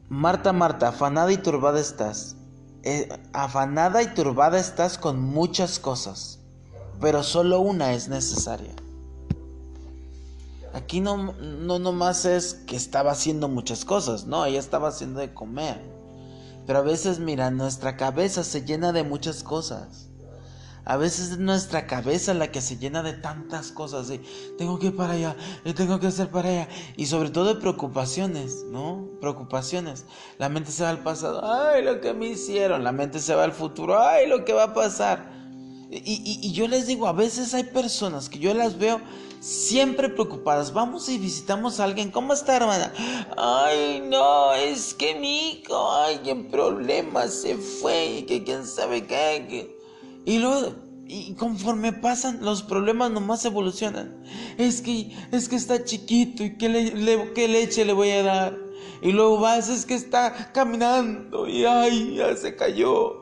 Marta, 0.09 0.53
Marta, 0.53 0.89
afanada 0.89 1.31
y 1.31 1.37
turbada 1.37 1.79
estás. 1.79 2.35
Eh, 2.83 3.09
afanada 3.33 4.03
y 4.03 4.13
turbada 4.13 4.59
estás 4.59 4.99
con 4.99 5.19
muchas 5.19 5.79
cosas 5.79 6.40
pero 7.01 7.23
solo 7.23 7.59
una 7.59 7.93
es 7.93 8.07
necesaria. 8.07 8.73
aquí 10.73 11.01
no, 11.01 11.33
no 11.33 11.79
nomás 11.79 12.23
es 12.23 12.53
que 12.53 12.77
estaba 12.77 13.11
haciendo 13.11 13.49
muchas 13.49 13.83
cosas, 13.83 14.25
no, 14.25 14.45
ella 14.45 14.59
estaba 14.59 14.89
haciendo 14.89 15.19
de 15.19 15.33
comer. 15.33 15.81
Pero 16.65 16.79
a 16.79 16.83
veces, 16.83 17.19
mira, 17.19 17.51
nuestra 17.51 17.97
cabeza 17.97 18.43
se 18.43 18.63
llena 18.63 18.93
de 18.93 19.03
muchas 19.03 19.43
cosas. 19.43 20.07
A 20.83 20.97
veces 20.97 21.31
es 21.31 21.37
nuestra 21.37 21.85
cabeza 21.85 22.33
la 22.33 22.51
que 22.51 22.61
se 22.61 22.77
llena 22.77 23.03
de 23.03 23.13
tantas 23.13 23.71
cosas. 23.71 24.09
Y 24.09 24.21
tengo 24.57 24.79
que 24.79 24.87
ir 24.87 24.95
para 24.95 25.13
allá, 25.13 25.35
y 25.65 25.73
tengo 25.73 25.99
que 25.99 26.07
hacer 26.07 26.29
para 26.29 26.49
allá. 26.49 26.67
Y 26.95 27.07
sobre 27.07 27.29
todo 27.29 27.53
de 27.53 27.59
preocupaciones, 27.59 28.63
¿no? 28.71 29.09
Preocupaciones. 29.19 30.05
La 30.37 30.49
mente 30.49 30.71
se 30.71 30.83
va 30.83 30.89
al 30.89 31.03
pasado, 31.03 31.41
ay, 31.43 31.83
lo 31.83 31.99
que 31.99 32.13
me 32.13 32.27
hicieron. 32.27 32.83
La 32.83 32.91
mente 32.91 33.19
se 33.19 33.35
va 33.35 33.43
al 33.43 33.53
futuro, 33.53 33.99
ay, 33.99 34.27
lo 34.27 34.45
que 34.45 34.53
va 34.53 34.63
a 34.63 34.73
pasar. 34.73 35.40
Y, 35.91 36.39
y 36.41 36.51
yo 36.53 36.67
les 36.69 36.87
digo, 36.87 37.07
a 37.07 37.11
veces 37.11 37.53
hay 37.53 37.65
personas 37.65 38.29
que 38.29 38.39
yo 38.39 38.53
las 38.53 38.77
veo 38.77 39.01
siempre 39.41 40.07
preocupadas. 40.07 40.71
Vamos 40.71 41.09
y 41.09 41.17
visitamos 41.17 41.79
a 41.79 41.83
alguien. 41.83 42.11
¿Cómo 42.11 42.31
está, 42.33 42.55
hermana? 42.55 42.93
Ay, 43.35 44.01
no, 44.07 44.53
es 44.53 44.93
que 44.93 45.15
mi 45.15 45.49
hijo, 45.49 45.91
ay, 45.91 46.21
en 46.25 46.49
problemas 46.49 47.33
se 47.33 47.57
fue 47.57 48.19
y 48.19 48.21
que 48.23 48.43
quién 48.43 48.65
sabe 48.65 49.05
qué. 49.05 49.75
Y 50.25 50.37
luego, 50.39 50.75
y 51.07 51.33
conforme 51.33 51.91
pasan, 51.91 52.39
los 52.41 52.61
problemas 52.61 53.11
nomás 53.11 53.43
evolucionan. 53.43 54.23
Es 54.57 54.81
que, 54.81 55.11
es 55.31 55.49
que 55.49 55.55
está 55.55 55.83
chiquito 55.83 56.43
y 56.43 56.57
qué, 56.57 57.31
qué 57.35 57.47
leche 57.47 57.83
le 57.83 57.93
voy 57.93 58.11
a 58.11 58.23
dar. 58.23 58.57
Y 59.01 59.11
luego 59.11 59.39
vas, 59.39 59.67
es 59.67 59.85
que 59.87 59.95
está 59.95 60.51
caminando 60.53 61.47
y 61.47 61.65
ay, 61.65 62.15
ya 62.15 62.35
se 62.37 62.55
cayó. 62.55 63.20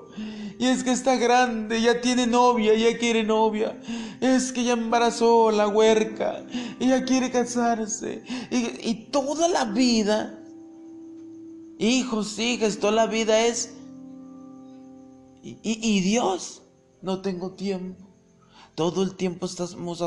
Y 0.59 0.65
es 0.65 0.83
que 0.83 0.91
está 0.91 1.15
grande, 1.15 1.81
ya 1.81 2.01
tiene 2.01 2.27
novia, 2.27 2.73
ya 2.75 2.97
quiere 2.97 3.23
novia. 3.23 3.79
Es 4.19 4.51
que 4.51 4.63
ya 4.63 4.73
embarazó 4.73 5.51
la 5.51 5.67
huerca, 5.67 6.43
ella 6.79 7.05
quiere 7.05 7.31
casarse. 7.31 8.23
Y, 8.51 8.89
y 8.89 9.07
toda 9.11 9.47
la 9.47 9.65
vida, 9.65 10.37
hijos, 11.77 12.37
hijas, 12.39 12.77
toda 12.77 12.93
la 12.93 13.07
vida 13.07 13.45
es... 13.45 13.73
Y, 15.41 15.57
y, 15.63 16.01
Dios, 16.01 16.63
no 17.01 17.21
tengo 17.21 17.51
tiempo. 17.53 18.05
Todo 18.75 19.03
el 19.03 19.15
tiempo 19.15 19.45
estamos 19.45 20.03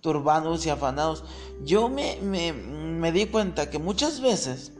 turbados 0.00 0.64
y 0.64 0.70
afanados. 0.70 1.24
Yo 1.64 1.88
me, 1.88 2.16
me, 2.22 2.52
me 2.52 3.10
di 3.10 3.26
cuenta 3.26 3.68
que 3.70 3.80
muchas 3.80 4.20
veces, 4.20 4.72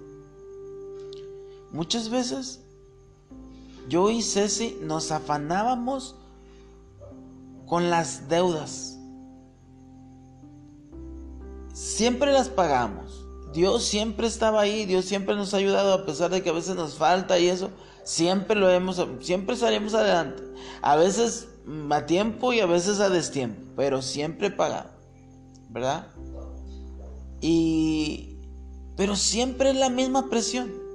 muchas 1.73 2.09
veces 2.09 2.61
yo 3.89 4.11
y 4.11 4.23
Ceci 4.23 4.79
nos 4.83 5.11
afanábamos 5.11 6.17
con 7.67 7.91
las 7.91 8.29
deudas. 8.29 8.99
Siempre 11.73 12.33
las 12.33 12.49
pagamos. 12.49 13.25
Dios 13.53 13.85
siempre 13.85 14.27
estaba 14.27 14.61
ahí, 14.61 14.85
Dios 14.85 15.05
siempre 15.05 15.35
nos 15.35 15.55
ha 15.55 15.59
ayudado 15.59 15.93
a 15.93 16.05
pesar 16.05 16.31
de 16.31 16.43
que 16.43 16.51
a 16.51 16.53
veces 16.53 16.77
nos 16.77 16.95
falta 16.95 17.39
y 17.39 17.49
eso, 17.49 17.71
siempre 18.05 18.57
lo 18.57 18.71
hemos, 18.71 19.05
siempre 19.21 19.57
salimos 19.57 19.95
adelante. 19.95 20.43
A 20.83 20.97
veces 20.97 21.49
a 21.91 22.07
tiempo 22.07 22.53
y 22.53 22.61
a 22.61 22.67
veces 22.67 23.01
a 23.01 23.09
destiempo, 23.09 23.73
pero 23.77 24.03
siempre 24.03 24.51
pagado, 24.51 24.91
¿verdad? 25.71 26.09
Y 27.41 28.37
pero 28.97 29.15
siempre 29.15 29.71
es 29.71 29.77
la 29.77 29.91
misma 29.91 30.29
presión. 30.29 30.88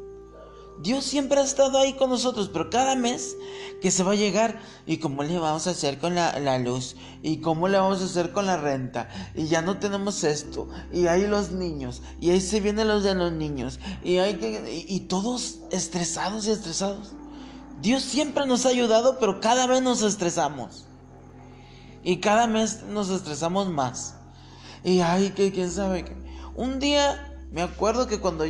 Dios 0.81 1.05
siempre 1.05 1.39
ha 1.39 1.43
estado 1.43 1.77
ahí 1.77 1.93
con 1.93 2.09
nosotros, 2.09 2.49
pero 2.51 2.69
cada 2.69 2.95
mes 2.95 3.38
que 3.81 3.91
se 3.91 4.03
va 4.03 4.13
a 4.13 4.15
llegar, 4.15 4.59
¿y 4.86 4.97
cómo 4.97 5.23
le 5.23 5.38
vamos 5.38 5.67
a 5.67 5.71
hacer 5.71 5.99
con 5.99 6.15
la, 6.15 6.59
luz? 6.59 6.95
¿Y 7.21 7.38
cómo 7.38 7.67
le 7.67 7.77
vamos 7.77 8.01
a 8.01 8.05
hacer 8.05 8.31
con 8.31 8.45
la 8.45 8.57
renta? 8.57 9.09
Y 9.36 9.47
ya 9.47 9.62
no 9.62 9.77
tenemos 9.77 10.23
esto, 10.23 10.67
y 10.91 11.07
hay 11.07 11.27
los 11.27 11.51
niños, 11.51 12.01
y 12.19 12.31
ahí 12.31 12.41
se 12.41 12.59
vienen 12.59 12.88
los 12.88 13.03
de 13.03 13.15
los 13.15 13.31
niños, 13.31 13.79
y, 14.03 14.17
hay 14.17 14.36
que, 14.36 14.86
y, 14.88 14.99
todos 15.01 15.59
estresados 15.71 16.47
y 16.47 16.51
estresados. 16.51 17.12
Dios 17.81 18.01
siempre 18.03 18.45
nos 18.45 18.65
ha 18.65 18.69
ayudado, 18.69 19.19
pero 19.19 19.39
cada 19.39 19.67
vez 19.67 19.81
nos 19.81 20.01
estresamos. 20.01 20.86
Y 22.03 22.17
cada 22.17 22.47
mes 22.47 22.83
nos 22.83 23.09
estresamos 23.09 23.69
más. 23.69 24.15
Y 24.83 24.99
ay, 24.99 25.31
que 25.31 25.51
quién 25.51 25.71
sabe. 25.71 26.05
Un 26.55 26.79
día 26.79 27.33
me 27.51 27.62
acuerdo 27.62 28.07
que 28.07 28.19
cuando 28.19 28.45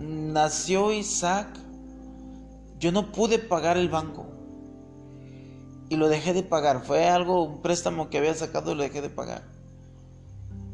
nació 0.00 0.92
Isaac, 0.92 1.48
yo 2.78 2.90
no 2.92 3.12
pude 3.12 3.38
pagar 3.38 3.76
el 3.76 3.88
banco. 3.88 4.26
Y 5.88 5.96
lo 5.96 6.08
dejé 6.08 6.32
de 6.32 6.42
pagar. 6.42 6.84
Fue 6.84 7.08
algo, 7.08 7.44
un 7.44 7.62
préstamo 7.62 8.08
que 8.08 8.18
había 8.18 8.34
sacado 8.34 8.74
lo 8.74 8.82
dejé 8.82 9.02
de 9.02 9.10
pagar. 9.10 9.42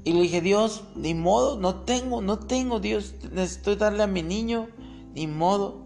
Y 0.05 0.13
le 0.13 0.21
dije, 0.21 0.41
Dios, 0.41 0.85
ni 0.95 1.15
modo, 1.15 1.59
no 1.59 1.83
tengo, 1.83 2.23
no 2.23 2.39
tengo, 2.39 2.79
Dios, 2.79 3.15
necesito 3.33 3.75
darle 3.75 4.05
a 4.05 4.07
mi 4.07 4.23
niño, 4.23 4.69
ni 5.15 5.27
modo. 5.27 5.83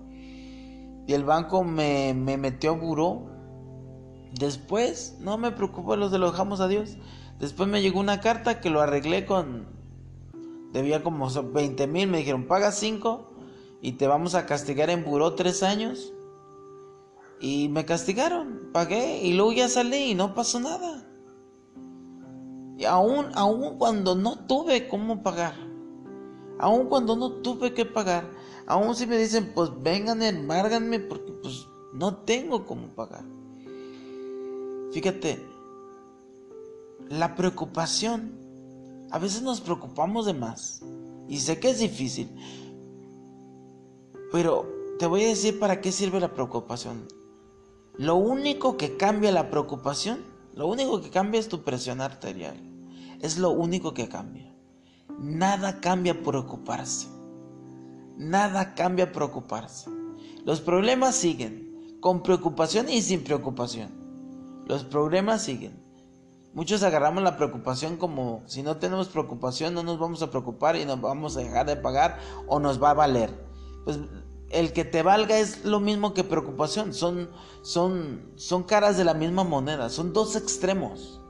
Y 1.07 1.15
el 1.15 1.25
banco 1.25 1.65
me, 1.65 2.13
me 2.13 2.37
metió 2.37 2.73
a 2.73 2.77
buró. 2.77 3.31
Después, 4.39 5.17
no 5.21 5.39
me 5.39 5.53
preocupo, 5.53 5.97
los 5.97 6.13
dejamos 6.13 6.61
a 6.61 6.69
Dios. 6.69 6.99
Después 7.39 7.69
me 7.69 7.81
llegó 7.81 7.99
una 7.99 8.21
carta 8.21 8.61
que 8.61 8.69
lo 8.69 8.83
arreglé 8.83 9.25
con... 9.25 9.69
Debía 10.73 11.03
como 11.03 11.29
20 11.29 11.87
mil, 11.87 12.09
me 12.09 12.19
dijeron, 12.19 12.47
paga 12.47 12.71
5 12.71 13.30
y 13.83 13.93
te 13.93 14.07
vamos 14.07 14.35
a 14.35 14.47
castigar 14.47 14.91
en 14.91 15.05
buró 15.05 15.35
tres 15.35 15.63
años. 15.63 16.13
Y 17.41 17.69
me 17.71 17.87
castigaron, 17.87 18.71
pagué 18.73 19.23
y 19.23 19.33
luego 19.33 19.53
ya 19.53 19.69
salí 19.69 20.11
y 20.11 20.15
no 20.15 20.35
pasó 20.35 20.61
nada. 20.61 21.07
Y 22.77 22.85
aún, 22.85 23.27
aún 23.35 23.79
cuando 23.79 24.15
no 24.15 24.47
tuve 24.47 24.89
cómo 24.89 25.23
pagar, 25.23 25.55
aún 26.59 26.89
cuando 26.89 27.17
no 27.17 27.33
tuve 27.41 27.73
que 27.73 27.87
pagar, 27.87 28.31
aún 28.67 28.95
si 28.95 29.07
me 29.07 29.17
dicen, 29.17 29.53
pues 29.55 29.71
vengan, 29.83 30.23
emárganme 30.23 31.01
porque 31.01 31.33
pues 31.33 31.67
no 31.95 32.19
tengo 32.19 32.67
cómo 32.67 32.89
pagar. 32.89 33.25
Fíjate, 34.93 35.47
la 37.09 37.35
preocupación, 37.35 38.33
a 39.11 39.19
veces 39.19 39.43
nos 39.43 39.61
preocupamos 39.61 40.27
de 40.27 40.35
más. 40.35 40.83
Y 41.29 41.39
sé 41.39 41.61
que 41.61 41.71
es 41.71 41.79
difícil, 41.79 42.29
pero 44.31 44.67
te 44.99 45.07
voy 45.07 45.25
a 45.25 45.29
decir 45.29 45.59
para 45.59 45.81
qué 45.81 45.93
sirve 45.93 46.21
la 46.21 46.35
preocupación. 46.35 47.09
Lo 47.97 48.17
único 48.17 48.77
que 48.77 48.97
cambia 48.97 49.33
la 49.33 49.51
preocupación, 49.51 50.21
lo 50.55 50.69
único 50.69 51.01
que 51.01 51.11
cambia 51.11 51.41
es 51.41 51.49
tu 51.49 51.63
presión 51.63 52.01
arterial. 52.01 52.57
Es 53.21 53.39
lo 53.39 53.51
único 53.51 53.93
que 53.93 54.09
cambia. 54.09 54.55
Nada 55.19 55.81
cambia 55.81 56.23
preocuparse. 56.23 57.09
Nada 58.17 58.75
cambia 58.75 59.13
preocuparse. 59.13 59.91
Los 60.45 60.61
problemas 60.61 61.15
siguen, 61.17 61.99
con 62.01 62.23
preocupación 62.23 62.89
y 62.89 63.03
sin 63.03 63.25
preocupación. 63.25 63.91
Los 64.67 64.85
problemas 64.85 65.43
siguen. 65.43 65.83
Muchos 66.55 66.83
agarramos 66.83 67.23
la 67.23 67.37
preocupación 67.37 67.97
como 67.97 68.43
si 68.47 68.63
no 68.63 68.77
tenemos 68.79 69.09
preocupación 69.09 69.73
no 69.73 69.85
nos 69.85 70.01
vamos 70.01 70.21
a 70.23 70.31
preocupar 70.31 70.75
y 70.75 70.85
nos 70.85 71.01
vamos 71.01 71.37
a 71.37 71.41
dejar 71.41 71.65
de 71.67 71.77
pagar 71.77 72.19
o 72.49 72.59
nos 72.59 72.83
va 72.83 72.91
a 72.91 72.95
valer 72.95 73.50
pues 73.97 74.09
el 74.51 74.73
que 74.73 74.85
te 74.85 75.03
valga 75.03 75.39
es 75.39 75.65
lo 75.65 75.81
mismo 75.81 76.15
que 76.15 76.25
preocupación. 76.25 76.93
Son, 76.93 77.31
son, 77.63 78.33
son 78.37 78.63
caras 78.65 78.97
de 78.97 79.05
la 79.05 79.15
misma 79.15 79.45
moneda. 79.45 79.89
Son 79.89 80.13
dos 80.13 80.37
extremos. 80.37 81.21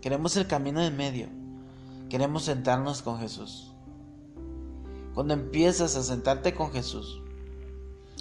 Queremos 0.00 0.36
el 0.36 0.46
camino 0.46 0.82
en 0.82 0.96
medio. 0.96 1.28
Queremos 2.10 2.44
sentarnos 2.44 3.02
con 3.02 3.18
Jesús. 3.18 3.72
Cuando 5.14 5.34
empiezas 5.34 5.96
a 5.96 6.02
sentarte 6.02 6.54
con 6.54 6.72
Jesús. 6.72 7.20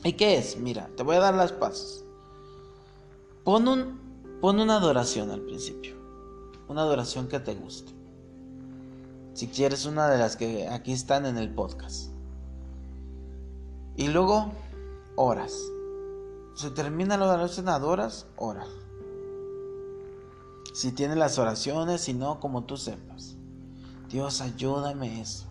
¿Y 0.03 0.13
qué 0.13 0.37
es? 0.37 0.57
Mira, 0.57 0.89
te 0.95 1.03
voy 1.03 1.15
a 1.15 1.19
dar 1.19 1.33
las 1.33 1.51
pasos. 1.51 2.03
Pon, 3.43 3.67
un, 3.67 3.99
pon 4.41 4.59
una 4.59 4.77
adoración 4.77 5.31
al 5.31 5.41
principio. 5.41 5.95
Una 6.67 6.81
adoración 6.81 7.27
que 7.27 7.39
te 7.39 7.55
guste. 7.55 7.91
Si 9.33 9.47
quieres 9.47 9.85
una 9.85 10.07
de 10.09 10.19
las 10.19 10.35
que 10.35 10.67
aquí 10.67 10.91
están 10.91 11.25
en 11.25 11.37
el 11.37 11.53
podcast. 11.53 12.12
Y 13.95 14.07
luego 14.07 14.51
oras. 15.15 15.53
Se 16.55 16.71
termina 16.71 17.17
la 17.17 17.31
oración, 17.31 17.69
adoras, 17.69 18.27
oras. 18.37 18.67
Si 20.73 20.91
tienes 20.91 21.17
las 21.17 21.37
oraciones, 21.37 22.01
si 22.01 22.13
no, 22.13 22.39
como 22.39 22.63
tú 22.63 22.77
sepas. 22.77 23.35
Dios, 24.09 24.41
ayúdame 24.41 25.21
eso. 25.21 25.45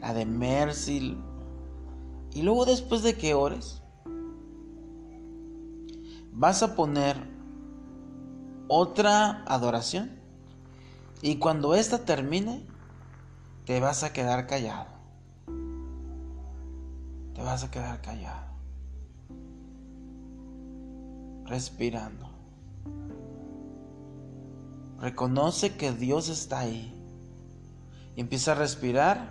La 0.00 0.14
de 0.14 0.26
Mercy. 0.26 1.16
Y 2.32 2.42
luego 2.42 2.64
después 2.64 3.02
de 3.02 3.16
que 3.16 3.34
ores, 3.34 3.82
vas 6.32 6.62
a 6.64 6.74
poner 6.74 7.16
otra 8.66 9.44
adoración. 9.46 10.10
Y 11.22 11.36
cuando 11.36 11.74
esta 11.74 12.04
termine, 12.04 12.66
te 13.64 13.78
vas 13.78 14.02
a 14.02 14.12
quedar 14.12 14.48
callado 14.48 14.93
te 17.34 17.42
vas 17.42 17.64
a 17.64 17.70
quedar 17.70 18.00
callado, 18.00 18.52
respirando. 21.46 22.34
Reconoce 25.00 25.76
que 25.76 25.92
Dios 25.92 26.30
está 26.30 26.60
ahí 26.60 26.90
Y 28.16 28.20
empieza 28.22 28.52
a 28.52 28.54
respirar 28.54 29.28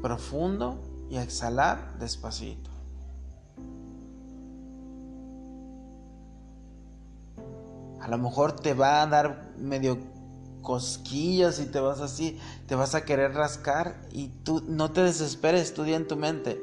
profundo 0.00 0.80
y 1.10 1.16
a 1.16 1.22
exhalar 1.22 1.98
despacito. 1.98 2.70
A 8.00 8.08
lo 8.08 8.18
mejor 8.18 8.52
te 8.52 8.72
va 8.72 9.02
a 9.02 9.06
dar 9.06 9.50
medio 9.58 9.98
cosquillas 10.68 11.60
y 11.60 11.64
te 11.64 11.80
vas 11.80 12.02
así, 12.02 12.38
te 12.66 12.74
vas 12.74 12.94
a 12.94 13.02
querer 13.06 13.32
rascar 13.32 13.98
y 14.12 14.28
tú 14.44 14.62
no 14.68 14.92
te 14.92 15.02
desesperes, 15.02 15.62
estudia 15.62 15.96
en 15.96 16.06
tu 16.06 16.14
mente. 16.14 16.60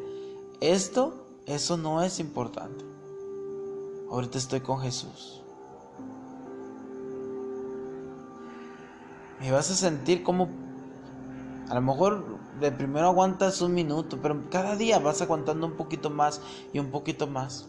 Esto, 0.62 1.26
eso 1.48 1.76
no 1.76 2.04
es 2.04 2.20
importante. 2.20 2.86
Ahorita 4.12 4.38
estoy 4.38 4.60
con 4.60 4.80
Jesús. 4.80 5.41
Y 9.41 9.50
vas 9.50 9.72
a 9.72 9.76
sentir 9.76 10.22
como 10.22 10.50
a 11.68 11.74
lo 11.74 11.82
mejor 11.82 12.38
de 12.60 12.72
primero 12.72 13.08
aguantas 13.08 13.60
un 13.63 13.74
minuto, 13.74 14.20
pero 14.22 14.39
cada 14.52 14.76
día 14.76 15.00
vas 15.00 15.24
aguantando 15.24 15.65
un 15.65 15.74
poquito 15.74 16.12
más 16.12 16.41
y 16.74 16.78
un 16.78 16.91
poquito 16.91 17.26
más. 17.26 17.65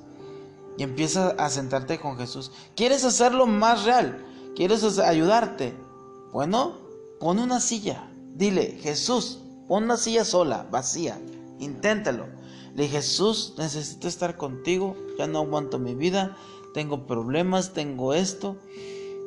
Y 0.76 0.82
empiezas 0.82 1.34
a 1.38 1.48
sentarte 1.48 1.98
con 1.98 2.18
Jesús. 2.18 2.52
¿Quieres 2.76 3.06
hacerlo 3.06 3.46
más 3.46 3.86
real? 3.86 4.22
¿Quieres 4.54 4.98
ayudarte? 4.98 5.85
Bueno, 6.32 6.78
pon 7.20 7.38
una 7.38 7.60
silla. 7.60 8.10
Dile, 8.34 8.78
Jesús, 8.82 9.40
pon 9.68 9.84
una 9.84 9.96
silla 9.96 10.24
sola, 10.24 10.66
vacía. 10.70 11.20
Inténtalo. 11.58 12.26
Le 12.74 12.88
Jesús, 12.88 13.54
necesito 13.56 14.06
estar 14.06 14.36
contigo. 14.36 14.96
Ya 15.18 15.26
no 15.26 15.38
aguanto 15.38 15.78
mi 15.78 15.94
vida. 15.94 16.36
Tengo 16.74 17.06
problemas, 17.06 17.72
tengo 17.72 18.12
esto. 18.12 18.58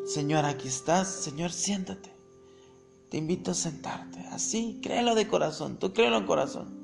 Señor, 0.06 0.46
aquí 0.46 0.68
estás. 0.68 1.08
Señor, 1.08 1.52
siéntate. 1.52 2.16
Te 3.10 3.18
invito 3.18 3.52
a 3.52 3.56
sentarte. 3.56 4.20
Así, 4.32 4.80
créelo 4.84 5.16
de 5.16 5.28
corazón. 5.28 5.78
Tú 5.78 5.94
créelo 5.94 6.18
en 6.18 6.28
corazón. 6.28 6.80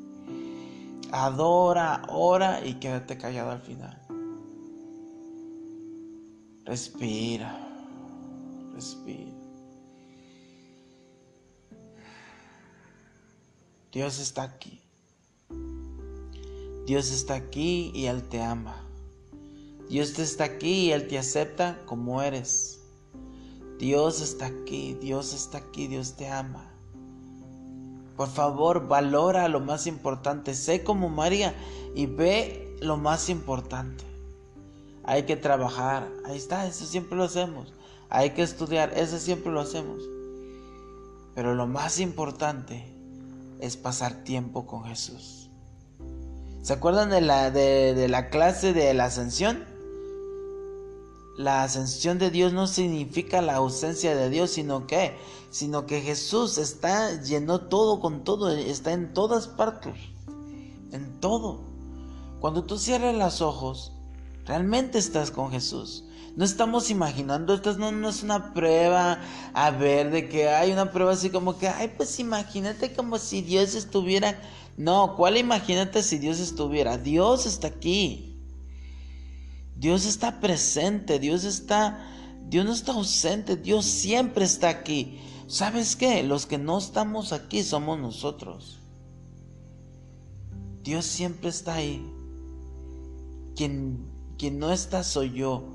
Adora, 1.12 2.02
ora 2.10 2.66
y 2.66 2.76
quédate 2.76 3.18
callado 3.18 3.52
al 3.52 3.62
final. 3.62 4.02
Respira. 6.66 7.60
Respira. 8.74 9.35
Dios 13.96 14.20
está 14.20 14.44
aquí. 14.44 14.82
Dios 16.86 17.12
está 17.12 17.36
aquí 17.36 17.94
y 17.96 18.08
Él 18.08 18.24
te 18.24 18.42
ama. 18.42 18.76
Dios 19.88 20.20
está 20.20 20.44
aquí 20.44 20.88
y 20.88 20.92
Él 20.92 21.08
te 21.08 21.18
acepta 21.18 21.80
como 21.86 22.22
eres. 22.22 22.82
Dios 23.80 24.20
está 24.20 24.48
aquí, 24.48 24.96
Dios 24.96 25.34
está 25.34 25.60
aquí, 25.60 25.88
Dios 25.88 26.18
te 26.18 26.28
ama. 26.28 26.70
Por 28.18 28.28
favor, 28.28 28.90
valora 28.90 29.48
lo 29.48 29.62
más 29.62 29.88
importante. 29.88 30.56
Sé 30.56 30.84
como 30.84 31.08
María 31.08 31.56
y 31.96 32.06
ve 32.06 32.76
lo 32.82 32.98
más 32.98 33.30
importante. 33.30 34.04
Hay 35.06 35.24
que 35.24 35.38
trabajar. 35.38 36.12
Ahí 36.26 36.36
está, 36.36 36.68
eso 36.68 36.86
siempre 36.86 37.18
lo 37.18 37.24
hacemos. 37.24 37.72
Hay 38.10 38.32
que 38.32 38.42
estudiar, 38.42 38.92
eso 38.98 39.20
siempre 39.20 39.54
lo 39.54 39.62
hacemos. 39.62 40.04
Pero 41.34 41.56
lo 41.56 41.66
más 41.66 42.02
importante 42.02 42.95
es 43.60 43.78
pasar 43.78 44.24
tiempo 44.24 44.66
con 44.66 44.84
Jesús. 44.86 45.50
¿Se 46.62 46.74
acuerdan 46.74 47.10
de 47.10 47.22
la, 47.22 47.52
de, 47.52 48.08
la 48.08 48.30
clase 48.30 48.74
de 48.74 48.94
la 48.94 49.06
ascensión? 49.06 49.64
La 51.38 51.64
ascensión 51.64 52.18
de 52.18 52.32
Dios 52.32 52.54
no 52.54 52.66
significa 52.66 53.42
la 53.42 53.56
ausencia 53.56 54.16
de 54.16 54.30
Dios, 54.30 54.52
sino 54.52 54.88
que, 54.88 55.16
sino 55.52 55.86
que 55.86 56.02
Jesús 56.02 56.58
está 56.58 57.22
llenó 57.22 57.68
todo 57.68 58.00
con 58.00 58.24
todo, 58.24 58.50
está 58.50 58.94
en 58.94 59.14
todas 59.14 59.48
partes, 59.48 59.94
en 60.92 61.20
todo. 61.20 61.62
Cuando 62.40 62.64
tú 62.64 62.78
cierras 62.78 63.16
los 63.16 63.42
ojos, 63.42 63.92
realmente 64.46 64.98
estás 64.98 65.30
con 65.30 65.52
Jesús. 65.52 66.06
No 66.36 66.44
estamos 66.44 66.90
imaginando, 66.90 67.54
esto 67.54 67.78
no, 67.78 67.94
no, 67.94 68.10
es 68.10 68.22
una 68.22 68.54
prueba, 68.54 69.22
a 69.54 69.72
ver, 69.72 70.12
de 70.12 70.28
que 70.28 70.50
hay 70.50 70.72
una 70.72 70.92
prueba 70.92 71.14
así 71.14 71.30
como 71.30 71.58
que, 71.58 71.70
ay, 71.70 71.94
pues 71.96 72.20
imagínate 72.20 72.94
como 72.94 73.18
si 73.18 73.42
Dios 73.42 73.74
estuviera. 73.74 74.38
No, 74.76 75.16
¿cuál 75.16 75.38
imagínate 75.38 76.04
si 76.04 76.18
Dios 76.18 76.40
estuviera? 76.40 76.98
Dios 76.98 77.46
está 77.46 77.68
aquí. 77.68 78.38
Dios 79.78 80.06
está 80.06 80.42
presente, 80.42 81.20
Dios 81.20 81.46
está, 81.46 82.06
Dios 82.50 82.66
no 82.66 82.74
está 82.74 82.92
ausente, 82.92 83.56
Dios 83.56 83.86
siempre 83.86 84.44
está 84.44 84.68
aquí. 84.68 85.20
¿Sabes 85.48 85.96
qué? 85.96 86.22
Los 86.24 86.46
que 86.46 86.58
no 86.58 86.78
estamos 86.78 87.32
aquí 87.32 87.64
somos 87.64 87.98
nosotros. 87.98 88.82
Dios 90.82 91.06
siempre 91.06 91.50
está 91.50 91.76
ahí. 91.76 92.06
Quien, 93.56 94.06
quien 94.38 94.60
no 94.60 94.72
está 94.72 95.04
soy 95.04 95.32
yo, 95.32 95.75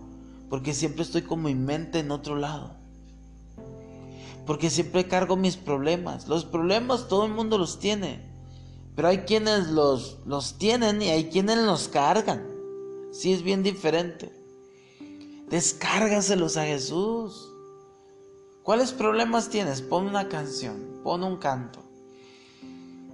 porque 0.50 0.74
siempre 0.74 1.04
estoy 1.04 1.22
con 1.22 1.42
mi 1.42 1.54
mente 1.54 2.00
en 2.00 2.10
otro 2.10 2.36
lado. 2.36 2.74
Porque 4.46 4.68
siempre 4.68 5.06
cargo 5.06 5.36
mis 5.36 5.56
problemas. 5.56 6.26
Los 6.26 6.44
problemas 6.44 7.06
todo 7.06 7.24
el 7.24 7.32
mundo 7.32 7.56
los 7.56 7.78
tiene. 7.78 8.28
Pero 8.96 9.08
hay 9.08 9.18
quienes 9.18 9.68
los, 9.68 10.18
los 10.26 10.58
tienen 10.58 11.00
y 11.00 11.08
hay 11.08 11.30
quienes 11.30 11.58
los 11.58 11.86
cargan. 11.86 12.44
Sí 13.12 13.32
es 13.32 13.42
bien 13.42 13.62
diferente. 13.62 14.32
Descárgaselos 15.48 16.56
a 16.56 16.64
Jesús. 16.64 17.48
¿Cuáles 18.64 18.92
problemas 18.92 19.48
tienes? 19.50 19.80
Pon 19.80 20.06
una 20.06 20.28
canción, 20.28 21.00
pon 21.04 21.22
un 21.22 21.36
canto. 21.36 21.80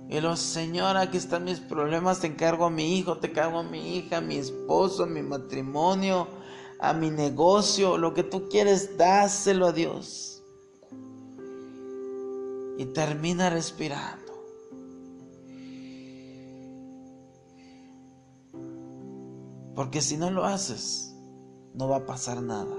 Y 0.08 0.20
los 0.20 0.40
Señor, 0.40 0.96
aquí 0.96 1.18
están 1.18 1.44
mis 1.44 1.60
problemas, 1.60 2.20
te 2.20 2.28
encargo 2.28 2.66
a 2.66 2.70
mi 2.70 2.96
hijo, 2.96 3.18
te 3.18 3.28
encargo 3.28 3.58
a 3.58 3.62
mi 3.62 3.96
hija, 3.96 4.18
a 4.18 4.20
mi 4.20 4.36
esposo, 4.36 5.02
a 5.02 5.06
mi 5.06 5.22
matrimonio, 5.22 6.28
a 6.80 6.92
mi 6.92 7.10
negocio, 7.10 7.96
lo 7.96 8.14
que 8.14 8.22
tú 8.22 8.48
quieres, 8.48 8.96
dáselo 8.96 9.66
a 9.66 9.72
Dios. 9.72 10.42
Y 12.78 12.86
termina 12.86 13.50
respirando. 13.50 14.26
Porque 19.74 20.00
si 20.00 20.16
no 20.16 20.30
lo 20.30 20.44
haces, 20.44 21.14
no 21.74 21.88
va 21.88 21.96
a 21.96 22.06
pasar 22.06 22.42
nada. 22.42 22.76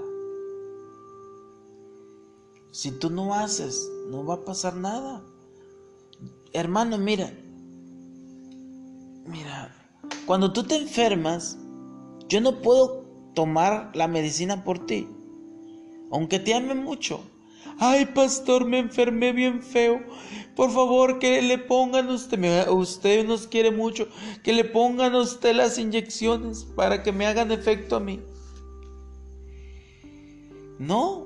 Si 2.72 2.90
tú 2.90 3.10
no 3.10 3.34
haces, 3.34 3.90
no 4.10 4.24
va 4.24 4.34
a 4.34 4.44
pasar 4.44 4.76
nada. 4.76 5.22
Hermano, 6.52 6.98
mira, 6.98 7.32
mira, 9.26 9.74
cuando 10.26 10.52
tú 10.52 10.64
te 10.64 10.76
enfermas, 10.76 11.56
yo 12.28 12.40
no 12.40 12.60
puedo 12.60 12.97
tomar 13.38 13.92
la 13.94 14.08
medicina 14.08 14.64
por 14.64 14.84
ti, 14.84 15.06
aunque 16.10 16.40
te 16.40 16.54
ame 16.54 16.74
mucho. 16.74 17.20
Ay, 17.78 18.06
pastor, 18.06 18.64
me 18.64 18.80
enfermé 18.80 19.32
bien 19.32 19.62
feo. 19.62 20.00
Por 20.56 20.72
favor, 20.72 21.20
que 21.20 21.40
le 21.40 21.56
pongan 21.56 22.08
usted, 22.08 22.68
usted 22.68 23.24
nos 23.24 23.46
quiere 23.46 23.70
mucho, 23.70 24.08
que 24.42 24.52
le 24.52 24.64
pongan 24.64 25.14
usted 25.14 25.54
las 25.54 25.78
inyecciones 25.78 26.64
para 26.64 27.04
que 27.04 27.12
me 27.12 27.26
hagan 27.26 27.52
efecto 27.52 27.94
a 27.94 28.00
mí. 28.00 28.18
No, 30.80 31.24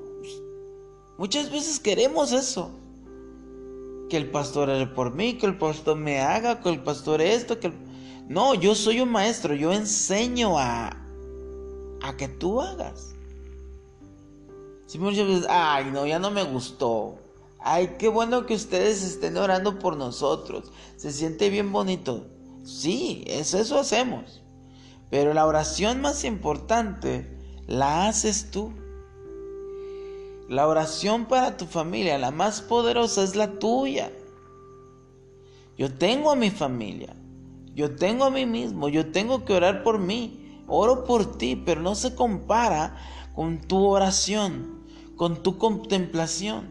muchas 1.17 1.51
veces 1.51 1.81
queremos 1.81 2.33
eso. 2.33 2.73
Que 4.11 4.19
el 4.19 4.31
pastor 4.31 4.69
hable 4.69 4.89
por 4.89 5.15
mí, 5.15 5.39
que 5.39 5.47
el 5.47 5.57
pastor 5.57 5.97
me 5.97 6.21
haga, 6.21 6.61
que 6.61 6.69
el 6.69 6.83
pastor 6.83 7.23
esto, 7.23 7.59
que 7.59 7.73
No, 8.29 8.53
yo 8.53 8.75
soy 8.75 9.01
un 9.01 9.11
maestro, 9.11 9.55
yo 9.55 9.73
enseño 9.73 10.59
a, 10.59 11.02
a 12.03 12.17
que 12.17 12.29
tú 12.29 12.61
hagas. 12.61 13.15
Si 14.87 14.99
muchas 14.99 15.27
veces, 15.27 15.47
ay, 15.49 15.87
no, 15.93 16.07
ya 16.07 16.19
no 16.19 16.31
me 16.31 16.43
gustó. 16.43 17.19
Ay, 17.59 17.97
qué 17.99 18.09
bueno 18.09 18.45
que 18.45 18.55
ustedes 18.55 19.03
estén 19.03 19.37
orando 19.37 19.79
por 19.79 19.97
nosotros. 19.97 20.73
Se 20.97 21.13
siente 21.13 21.49
bien 21.49 21.73
bonito. 21.73 22.27
Sí, 22.65 23.25
es 23.27 23.55
eso 23.55 23.79
hacemos. 23.79 24.43
Pero 25.11 25.33
la 25.33 25.47
oración 25.47 26.01
más 26.01 26.25
importante 26.25 27.39
la 27.67 28.09
haces 28.09 28.51
tú. 28.51 28.73
La 30.49 30.69
oración 30.69 31.27
para 31.27 31.57
tu 31.57 31.67
familia, 31.67 32.19
la 32.19 32.31
más 32.31 32.61
poderosa, 32.61 33.23
es 33.23 33.37
la 33.37 33.59
tuya. 33.59 34.13
Yo 35.79 35.93
tengo 35.95 36.31
a 36.33 36.37
mi 36.37 36.51
familia. 36.51 37.15
Yo 37.75 37.97
tengo 37.97 38.25
a 38.25 38.31
mí 38.31 38.45
mismo. 38.45 38.89
Yo 38.89 39.13
tengo 39.13 39.45
que 39.45 39.55
orar 39.55 39.83
por 39.83 39.99
mí. 39.99 40.42
Oro 40.73 41.05
por 41.05 41.39
ti, 41.39 41.57
pero 41.57 41.81
no 41.81 41.95
se 41.95 42.15
compara 42.15 42.97
con 43.35 43.61
tu 43.61 43.85
oración 43.85 44.83
con 45.23 45.43
tu 45.45 45.57
contemplación. 45.57 46.67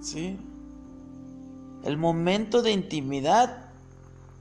¿Sí? 0.00 0.38
El 1.84 1.98
momento 1.98 2.62
de 2.62 2.72
intimidad 2.72 3.70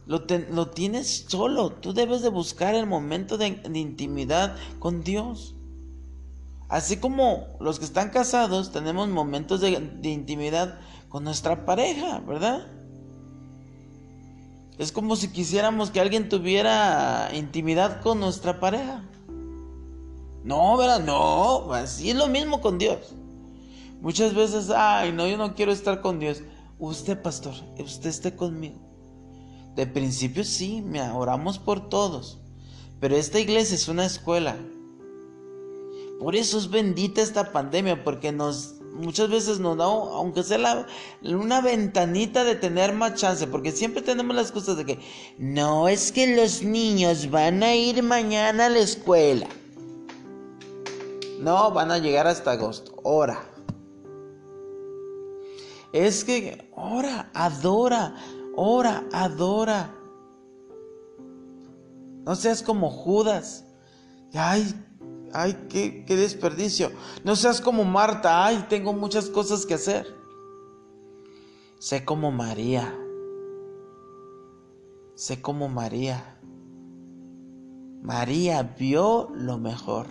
lo, 0.06 0.24
lo, 0.52 0.70
tienes 0.70 1.26
solo. 1.28 1.72
Tú 1.72 1.94
debes 1.94 2.22
de 2.22 2.30
buscar 2.30 2.76
el 2.76 2.86
momento 2.86 3.38
de, 3.38 3.60
intimidad 3.74 4.56
con 4.80 5.04
Dios. 5.04 5.54
Así 6.70 6.96
como 6.96 7.58
los 7.60 7.78
que 7.78 7.84
están 7.84 8.10
casados 8.10 8.72
tenemos 8.72 9.10
momentos 9.10 9.60
de, 9.60 9.70
intimidad 10.04 10.80
con 11.10 11.26
nuestra 11.26 11.66
pareja, 11.66 12.20
¿verdad? 12.20 12.68
Es 14.78 14.92
como 14.92 15.16
si 15.16 15.30
quisiéramos 15.30 15.90
que 15.90 16.02
alguien 16.02 16.28
tuviera 16.28 17.30
intimidad 17.34 18.02
con 18.02 18.20
nuestra 18.20 18.60
pareja. 18.60 19.04
No, 20.44 20.78
¿verdad? 20.78 21.00
No, 21.04 21.74
así 21.74 22.10
es 22.10 22.16
lo 22.16 22.28
mismo 22.28 22.62
con 22.62 22.78
Dios. 22.78 23.16
Muchas 24.02 24.36
veces, 24.36 24.70
ay, 24.70 25.12
no, 25.12 25.28
yo 25.28 25.38
no 25.38 25.56
quiero 25.56 25.72
estar 25.72 26.02
con 26.02 26.20
Dios. 26.20 26.44
Usted, 26.78 27.22
pastor, 27.22 27.54
usted 27.80 28.10
esté 28.10 28.36
conmigo. 28.36 28.76
De 29.76 29.88
principio 29.88 30.44
sí, 30.44 30.82
me 30.82 31.02
oramos 31.10 31.58
por 31.58 31.90
todos. 31.90 32.40
Pero 33.00 33.16
esta 33.16 33.40
iglesia 33.40 33.76
es 33.76 33.88
una 33.88 34.06
escuela. 34.06 34.58
Por 36.20 36.36
eso 36.36 36.58
es 36.58 36.70
bendita 36.70 37.22
esta 37.22 37.52
pandemia, 37.52 38.04
porque 38.04 38.32
nos 38.32 38.75
muchas 38.96 39.30
veces 39.30 39.60
nos 39.60 39.78
da, 39.78 39.86
aunque 39.86 40.44
sea 40.44 40.88
una 41.22 41.62
ventanita 41.62 42.44
de 42.44 42.56
tener 42.56 42.94
más 42.94 43.16
chance, 43.16 43.48
porque 43.48 43.72
siempre 43.72 44.02
tenemos 44.02 44.36
las 44.36 44.52
cosas 44.52 44.78
de 44.78 44.86
que 44.86 45.00
no 45.38 45.88
es 45.88 46.12
que 46.12 46.36
los 46.36 46.64
niños 46.64 47.30
van 47.30 47.62
a 47.64 47.76
ir 47.76 48.02
mañana 48.04 48.66
a 48.68 48.70
la 48.70 48.80
escuela. 48.80 49.48
No, 51.40 51.72
van 51.72 51.92
a 51.92 51.98
llegar 51.98 52.28
hasta 52.28 52.52
agosto. 52.52 52.94
Ora. 53.04 53.40
Es 55.92 56.24
que 56.24 56.70
ora, 56.76 57.30
adora, 57.34 58.16
ora, 58.56 59.04
adora. 59.12 59.96
No 62.26 62.36
seas 62.36 62.64
como 62.64 62.90
Judas. 62.90 63.66
Ay, 64.34 64.74
ay, 65.36 65.68
qué, 65.70 66.04
desperdicio. 66.16 66.92
No 67.24 67.36
seas 67.36 67.62
como 67.62 67.84
Marta. 67.84 68.46
Ay, 68.46 68.66
tengo 68.70 68.94
muchas 68.94 69.30
cosas 69.30 69.66
que 69.66 69.74
hacer. 69.76 70.08
Sé 71.80 72.06
como 72.06 72.32
María. 72.32 72.98
Sé 75.16 75.42
como 75.42 75.68
María. 75.68 76.40
María 78.02 78.64
vio 78.64 79.30
lo 79.34 79.58
mejor. 79.58 80.08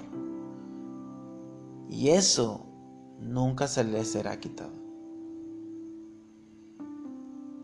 Y 1.88 2.10
eso 2.10 2.66
nunca 3.20 3.68
se 3.68 3.84
le 3.84 4.04
será 4.04 4.38
quitado. 4.40 4.84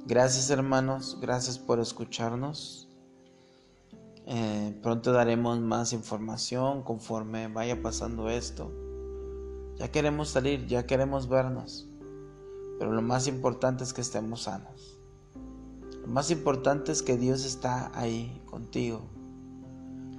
Gracias 0.06 0.50
hermanos, 0.50 1.18
gracias 1.20 1.58
por 1.58 1.78
escucharnos. 1.78 2.89
Eh, 4.32 4.78
pronto 4.80 5.10
daremos 5.10 5.58
más 5.58 5.92
información 5.92 6.84
conforme 6.84 7.48
vaya 7.48 7.82
pasando 7.82 8.30
esto. 8.30 8.70
Ya 9.74 9.90
queremos 9.90 10.28
salir, 10.28 10.68
ya 10.68 10.86
queremos 10.86 11.28
vernos. 11.28 11.88
Pero 12.78 12.92
lo 12.92 13.02
más 13.02 13.26
importante 13.26 13.82
es 13.82 13.92
que 13.92 14.02
estemos 14.02 14.42
sanos. 14.42 15.00
Lo 16.02 16.06
más 16.06 16.30
importante 16.30 16.92
es 16.92 17.02
que 17.02 17.16
Dios 17.16 17.44
está 17.44 17.90
ahí 17.98 18.40
contigo. 18.46 19.02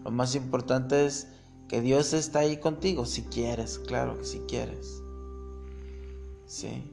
Lo 0.04 0.12
más 0.12 0.36
importante 0.36 1.06
es 1.06 1.30
que 1.70 1.80
Dios 1.80 2.12
está 2.12 2.40
ahí 2.40 2.58
contigo 2.58 3.06
si 3.06 3.22
quieres, 3.22 3.80
claro 3.80 4.18
que 4.18 4.26
si 4.26 4.40
quieres. 4.40 5.02
Sí. 6.48 6.84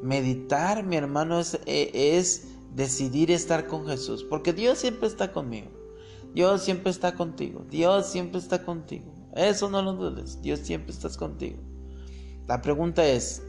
Meditar, 0.00 0.84
mi 0.84 0.94
hermano, 0.94 1.40
es, 1.40 1.58
e, 1.66 2.16
es 2.16 2.46
decidir 2.72 3.32
estar 3.32 3.66
con 3.66 3.84
Jesús, 3.88 4.22
porque 4.22 4.52
Dios 4.52 4.78
siempre 4.78 5.08
está 5.08 5.32
conmigo. 5.32 5.83
Dios 6.34 6.62
siempre 6.62 6.90
está 6.90 7.14
contigo. 7.14 7.64
Dios 7.70 8.06
siempre 8.06 8.40
está 8.40 8.64
contigo. 8.64 9.14
Eso 9.34 9.70
no 9.70 9.80
lo 9.82 9.92
dudes. 9.92 10.42
Dios 10.42 10.60
siempre 10.60 10.92
está 10.92 11.08
contigo. 11.10 11.58
La 12.48 12.60
pregunta 12.60 13.06
es, 13.06 13.40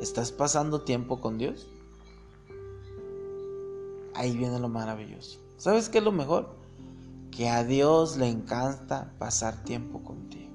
¿estás 0.00 0.30
pasando 0.30 0.82
tiempo 0.82 1.20
con 1.20 1.38
Dios? 1.38 1.66
Ahí 4.14 4.36
viene 4.36 4.60
lo 4.60 4.68
maravilloso. 4.68 5.40
¿Sabes 5.56 5.88
qué 5.88 5.98
es 5.98 6.04
lo 6.04 6.12
mejor? 6.12 6.54
Que 7.32 7.48
a 7.48 7.64
Dios 7.64 8.16
le 8.16 8.28
encanta 8.28 9.12
pasar 9.18 9.64
tiempo 9.64 10.02
contigo. 10.04 10.46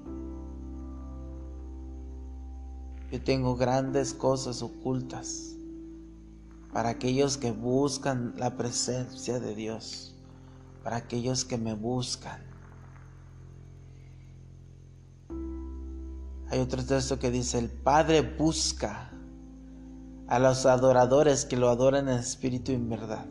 Yo 3.10 3.22
tengo 3.22 3.54
grandes 3.56 4.14
cosas 4.14 4.62
ocultas 4.62 5.56
para 6.72 6.88
aquellos 6.88 7.36
que 7.36 7.52
buscan 7.52 8.32
la 8.38 8.56
presencia 8.56 9.38
de 9.38 9.54
Dios 9.54 10.11
para 10.82 10.96
aquellos 10.96 11.44
que 11.44 11.58
me 11.58 11.74
buscan. 11.74 12.42
Hay 16.50 16.58
otro 16.58 16.84
texto 16.84 17.18
que 17.18 17.30
dice, 17.30 17.58
el 17.58 17.70
Padre 17.70 18.20
busca 18.20 19.10
a 20.28 20.38
los 20.38 20.66
adoradores 20.66 21.44
que 21.44 21.56
lo 21.56 21.68
adoran 21.68 22.08
en 22.08 22.18
espíritu 22.18 22.72
y 22.72 22.76
en 22.76 22.88
verdad. 22.88 23.26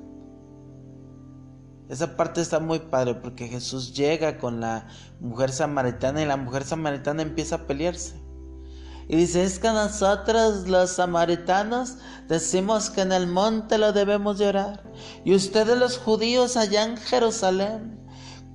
Esa 1.89 2.15
parte 2.15 2.39
está 2.39 2.59
muy 2.59 2.79
padre 2.79 3.15
porque 3.15 3.49
Jesús 3.49 3.93
llega 3.93 4.37
con 4.37 4.61
la 4.61 4.87
mujer 5.19 5.51
samaritana 5.51 6.21
y 6.21 6.25
la 6.25 6.37
mujer 6.37 6.63
samaritana 6.63 7.21
empieza 7.21 7.55
a 7.55 7.67
pelearse. 7.67 8.30
Y 9.11 9.17
dice, 9.17 9.43
es 9.43 9.59
que 9.59 9.67
nosotros 9.67 10.69
los 10.69 10.91
samaritanos 10.91 11.97
decimos 12.29 12.89
que 12.89 13.01
en 13.01 13.11
el 13.11 13.27
monte 13.27 13.77
lo 13.77 13.91
debemos 13.91 14.39
llorar. 14.39 14.89
Y 15.25 15.35
ustedes 15.35 15.77
los 15.77 15.97
judíos 15.97 16.55
allá 16.55 16.85
en 16.85 16.95
Jerusalén. 16.95 17.99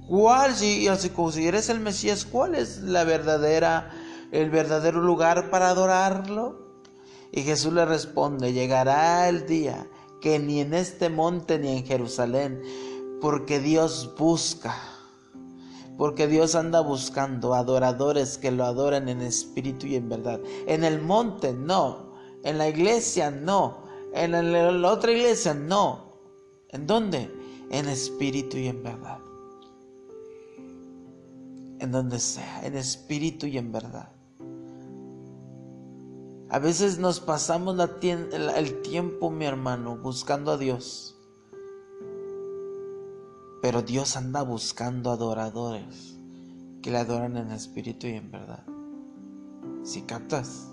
¿Cuál, 0.09 0.55
si, 0.55 0.89
si 1.33 1.47
eres 1.47 1.69
el 1.69 1.81
Mesías, 1.81 2.25
cuál 2.25 2.55
es 2.55 2.79
la 2.79 3.05
verdadera, 3.05 3.91
el 4.33 4.49
verdadero 4.49 5.03
lugar 5.03 5.51
para 5.51 5.69
adorarlo? 5.69 6.81
Y 7.33 7.43
Jesús 7.43 7.75
le 7.75 7.85
responde, 7.85 8.55
llegará 8.55 9.29
el 9.29 9.45
día 9.45 9.87
que 10.23 10.39
ni 10.39 10.63
en 10.63 10.73
este 10.73 11.11
monte 11.11 11.59
ni 11.59 11.77
en 11.77 11.85
Jerusalén, 11.85 12.63
porque 13.21 13.61
Dios 13.61 14.15
busca 14.17 14.75
porque 15.97 16.27
Dios 16.27 16.55
anda 16.55 16.81
buscando 16.81 17.55
adoradores 17.55 18.39
que 18.39 18.51
lo 18.51 18.65
adoren 18.65 19.09
en 19.09 19.23
espíritu 19.23 19.87
y 19.87 19.97
en 19.97 20.09
verdad. 20.09 20.41
En 20.67 20.85
el 20.85 21.01
monte 21.01 21.53
no, 21.53 22.13
en 22.45 22.59
la 22.59 22.69
iglesia 22.69 23.31
no, 23.31 23.79
en 24.13 24.33
la 24.83 24.93
otra 24.93 25.13
iglesia 25.13 25.55
no. 25.55 26.07
¿En 26.69 26.87
dónde? 26.87 27.31
En 27.71 27.89
espíritu 27.89 28.59
y 28.59 28.69
en 28.69 28.83
verdad. 28.83 29.19
En 31.79 31.91
donde 31.93 32.19
sea, 32.19 32.65
en 32.65 32.77
espíritu 32.77 33.47
y 33.47 33.59
en 33.59 33.73
verdad. 33.73 34.13
A 36.49 36.59
veces 36.59 36.99
nos 36.99 37.21
pasamos 37.21 37.77
el 38.03 38.83
tiempo, 38.83 39.31
mi 39.31 39.47
hermano, 39.47 39.97
buscando 39.97 40.53
a 40.53 40.57
Dios 40.57 41.16
pero 43.63 43.83
Dios 43.83 44.17
anda 44.17 44.43
buscando 44.43 45.11
adoradores 45.11 46.17
que 46.83 46.91
le 46.91 46.99
adoran 46.99 47.37
en 47.37 47.51
espíritu 47.51 48.07
y 48.07 48.13
en 48.13 48.31
verdad. 48.31 48.65
Si 49.83 50.03
captas, 50.03 50.69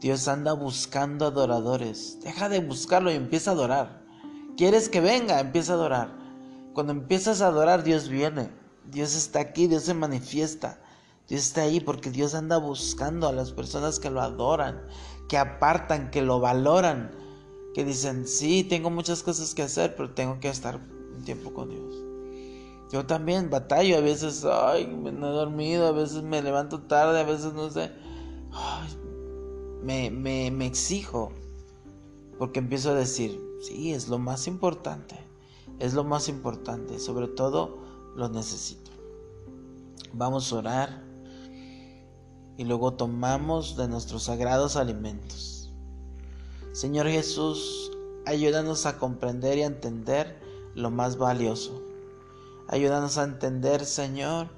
Dios 0.00 0.28
anda 0.28 0.54
buscando 0.54 1.26
adoradores. 1.26 2.18
Deja 2.22 2.48
de 2.48 2.60
buscarlo 2.60 3.12
y 3.12 3.16
empieza 3.16 3.50
a 3.50 3.54
adorar. 3.54 4.02
¿Quieres 4.56 4.88
que 4.88 5.00
venga? 5.00 5.40
Empieza 5.40 5.72
a 5.72 5.76
adorar. 5.76 6.18
Cuando 6.72 6.92
empiezas 6.92 7.42
a 7.42 7.48
adorar, 7.48 7.82
Dios 7.82 8.08
viene. 8.08 8.50
Dios 8.90 9.14
está 9.14 9.40
aquí, 9.40 9.66
Dios 9.66 9.82
se 9.82 9.94
manifiesta. 9.94 10.80
Dios 11.28 11.42
está 11.42 11.62
ahí 11.62 11.80
porque 11.80 12.10
Dios 12.10 12.34
anda 12.34 12.56
buscando 12.56 13.28
a 13.28 13.32
las 13.32 13.52
personas 13.52 14.00
que 14.00 14.10
lo 14.10 14.20
adoran, 14.20 14.82
que 15.28 15.38
apartan, 15.38 16.10
que 16.10 16.22
lo 16.22 16.40
valoran, 16.40 17.12
que 17.74 17.84
dicen, 17.84 18.26
sí, 18.26 18.64
tengo 18.64 18.90
muchas 18.90 19.22
cosas 19.22 19.54
que 19.54 19.62
hacer, 19.62 19.94
pero 19.94 20.12
tengo 20.12 20.40
que 20.40 20.48
estar 20.48 20.80
tiempo 21.22 21.52
con 21.52 21.70
Dios. 21.70 21.94
Yo 22.90 23.06
también 23.06 23.50
batallo, 23.50 23.98
a 23.98 24.00
veces, 24.00 24.44
ay, 24.44 24.86
me 24.86 25.10
he 25.10 25.32
dormido, 25.32 25.86
a 25.86 25.92
veces 25.92 26.22
me 26.22 26.42
levanto 26.42 26.80
tarde, 26.82 27.20
a 27.20 27.24
veces 27.24 27.52
no 27.52 27.70
sé. 27.70 27.92
me, 29.82 30.10
me, 30.10 30.50
me 30.50 30.66
exijo, 30.66 31.32
porque 32.38 32.58
empiezo 32.58 32.90
a 32.90 32.94
decir, 32.94 33.40
sí, 33.60 33.92
es 33.92 34.08
lo 34.08 34.18
más 34.18 34.48
importante, 34.48 35.16
es 35.78 35.94
lo 35.94 36.02
más 36.02 36.28
importante, 36.28 36.98
sobre 36.98 37.28
todo 37.28 37.78
lo 38.16 38.28
necesito. 38.28 38.90
Vamos 40.12 40.52
a 40.52 40.56
orar 40.56 41.04
y 42.56 42.64
luego 42.64 42.94
tomamos 42.94 43.76
de 43.76 43.86
nuestros 43.86 44.24
sagrados 44.24 44.74
alimentos. 44.74 45.72
Señor 46.72 47.08
Jesús, 47.08 47.92
ayúdanos 48.26 48.86
a 48.86 48.98
comprender 48.98 49.58
y 49.58 49.62
a 49.62 49.66
entender 49.66 50.40
lo 50.74 50.90
más 50.90 51.16
valioso. 51.16 51.82
Ayúdanos 52.68 53.18
a 53.18 53.24
entender, 53.24 53.84
Señor, 53.84 54.48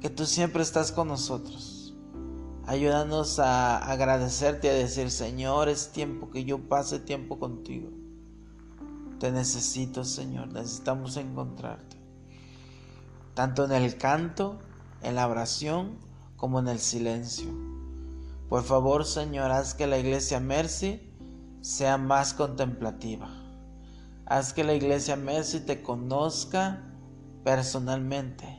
que 0.00 0.10
tú 0.10 0.24
siempre 0.26 0.62
estás 0.62 0.90
con 0.90 1.08
nosotros. 1.08 1.94
Ayúdanos 2.66 3.38
a 3.38 3.78
agradecerte, 3.78 4.68
y 4.68 4.70
a 4.70 4.74
decir, 4.74 5.10
Señor, 5.10 5.68
es 5.68 5.92
tiempo 5.92 6.30
que 6.30 6.44
yo 6.44 6.68
pase 6.68 7.00
tiempo 7.00 7.38
contigo. 7.38 7.90
Te 9.18 9.30
necesito, 9.30 10.04
Señor, 10.04 10.52
necesitamos 10.52 11.16
encontrarte. 11.16 11.96
Tanto 13.34 13.64
en 13.64 13.72
el 13.72 13.96
canto, 13.96 14.58
en 15.02 15.16
la 15.16 15.28
oración, 15.28 15.98
como 16.36 16.60
en 16.60 16.68
el 16.68 16.78
silencio. 16.78 17.48
Por 18.48 18.62
favor, 18.62 19.04
Señor, 19.04 19.50
haz 19.50 19.74
que 19.74 19.86
la 19.86 19.98
iglesia 19.98 20.40
Mercy 20.40 21.00
sea 21.60 21.98
más 21.98 22.34
contemplativa. 22.34 23.41
Haz 24.26 24.52
que 24.52 24.64
la 24.64 24.74
iglesia 24.74 25.16
Mercy 25.16 25.60
te 25.60 25.82
conozca 25.82 26.84
personalmente. 27.44 28.58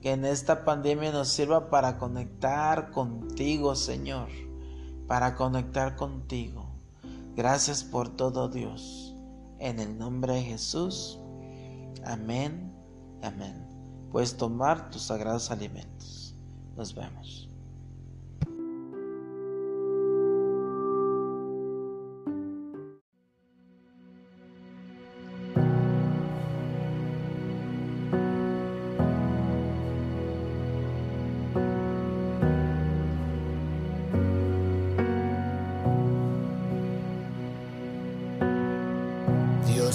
Que 0.00 0.12
en 0.12 0.24
esta 0.24 0.64
pandemia 0.64 1.12
nos 1.12 1.28
sirva 1.28 1.70
para 1.70 1.98
conectar 1.98 2.90
contigo, 2.90 3.76
Señor. 3.76 4.28
Para 5.06 5.36
conectar 5.36 5.94
contigo. 5.94 6.68
Gracias 7.36 7.84
por 7.84 8.08
todo, 8.08 8.48
Dios. 8.48 9.14
En 9.58 9.78
el 9.78 9.96
nombre 9.96 10.34
de 10.34 10.42
Jesús. 10.42 11.18
Amén. 12.04 12.72
Amén. 13.22 13.68
Puedes 14.10 14.36
tomar 14.36 14.90
tus 14.90 15.02
sagrados 15.02 15.50
alimentos. 15.50 16.34
Nos 16.76 16.94
vemos. 16.94 17.51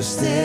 Cause 0.00 0.39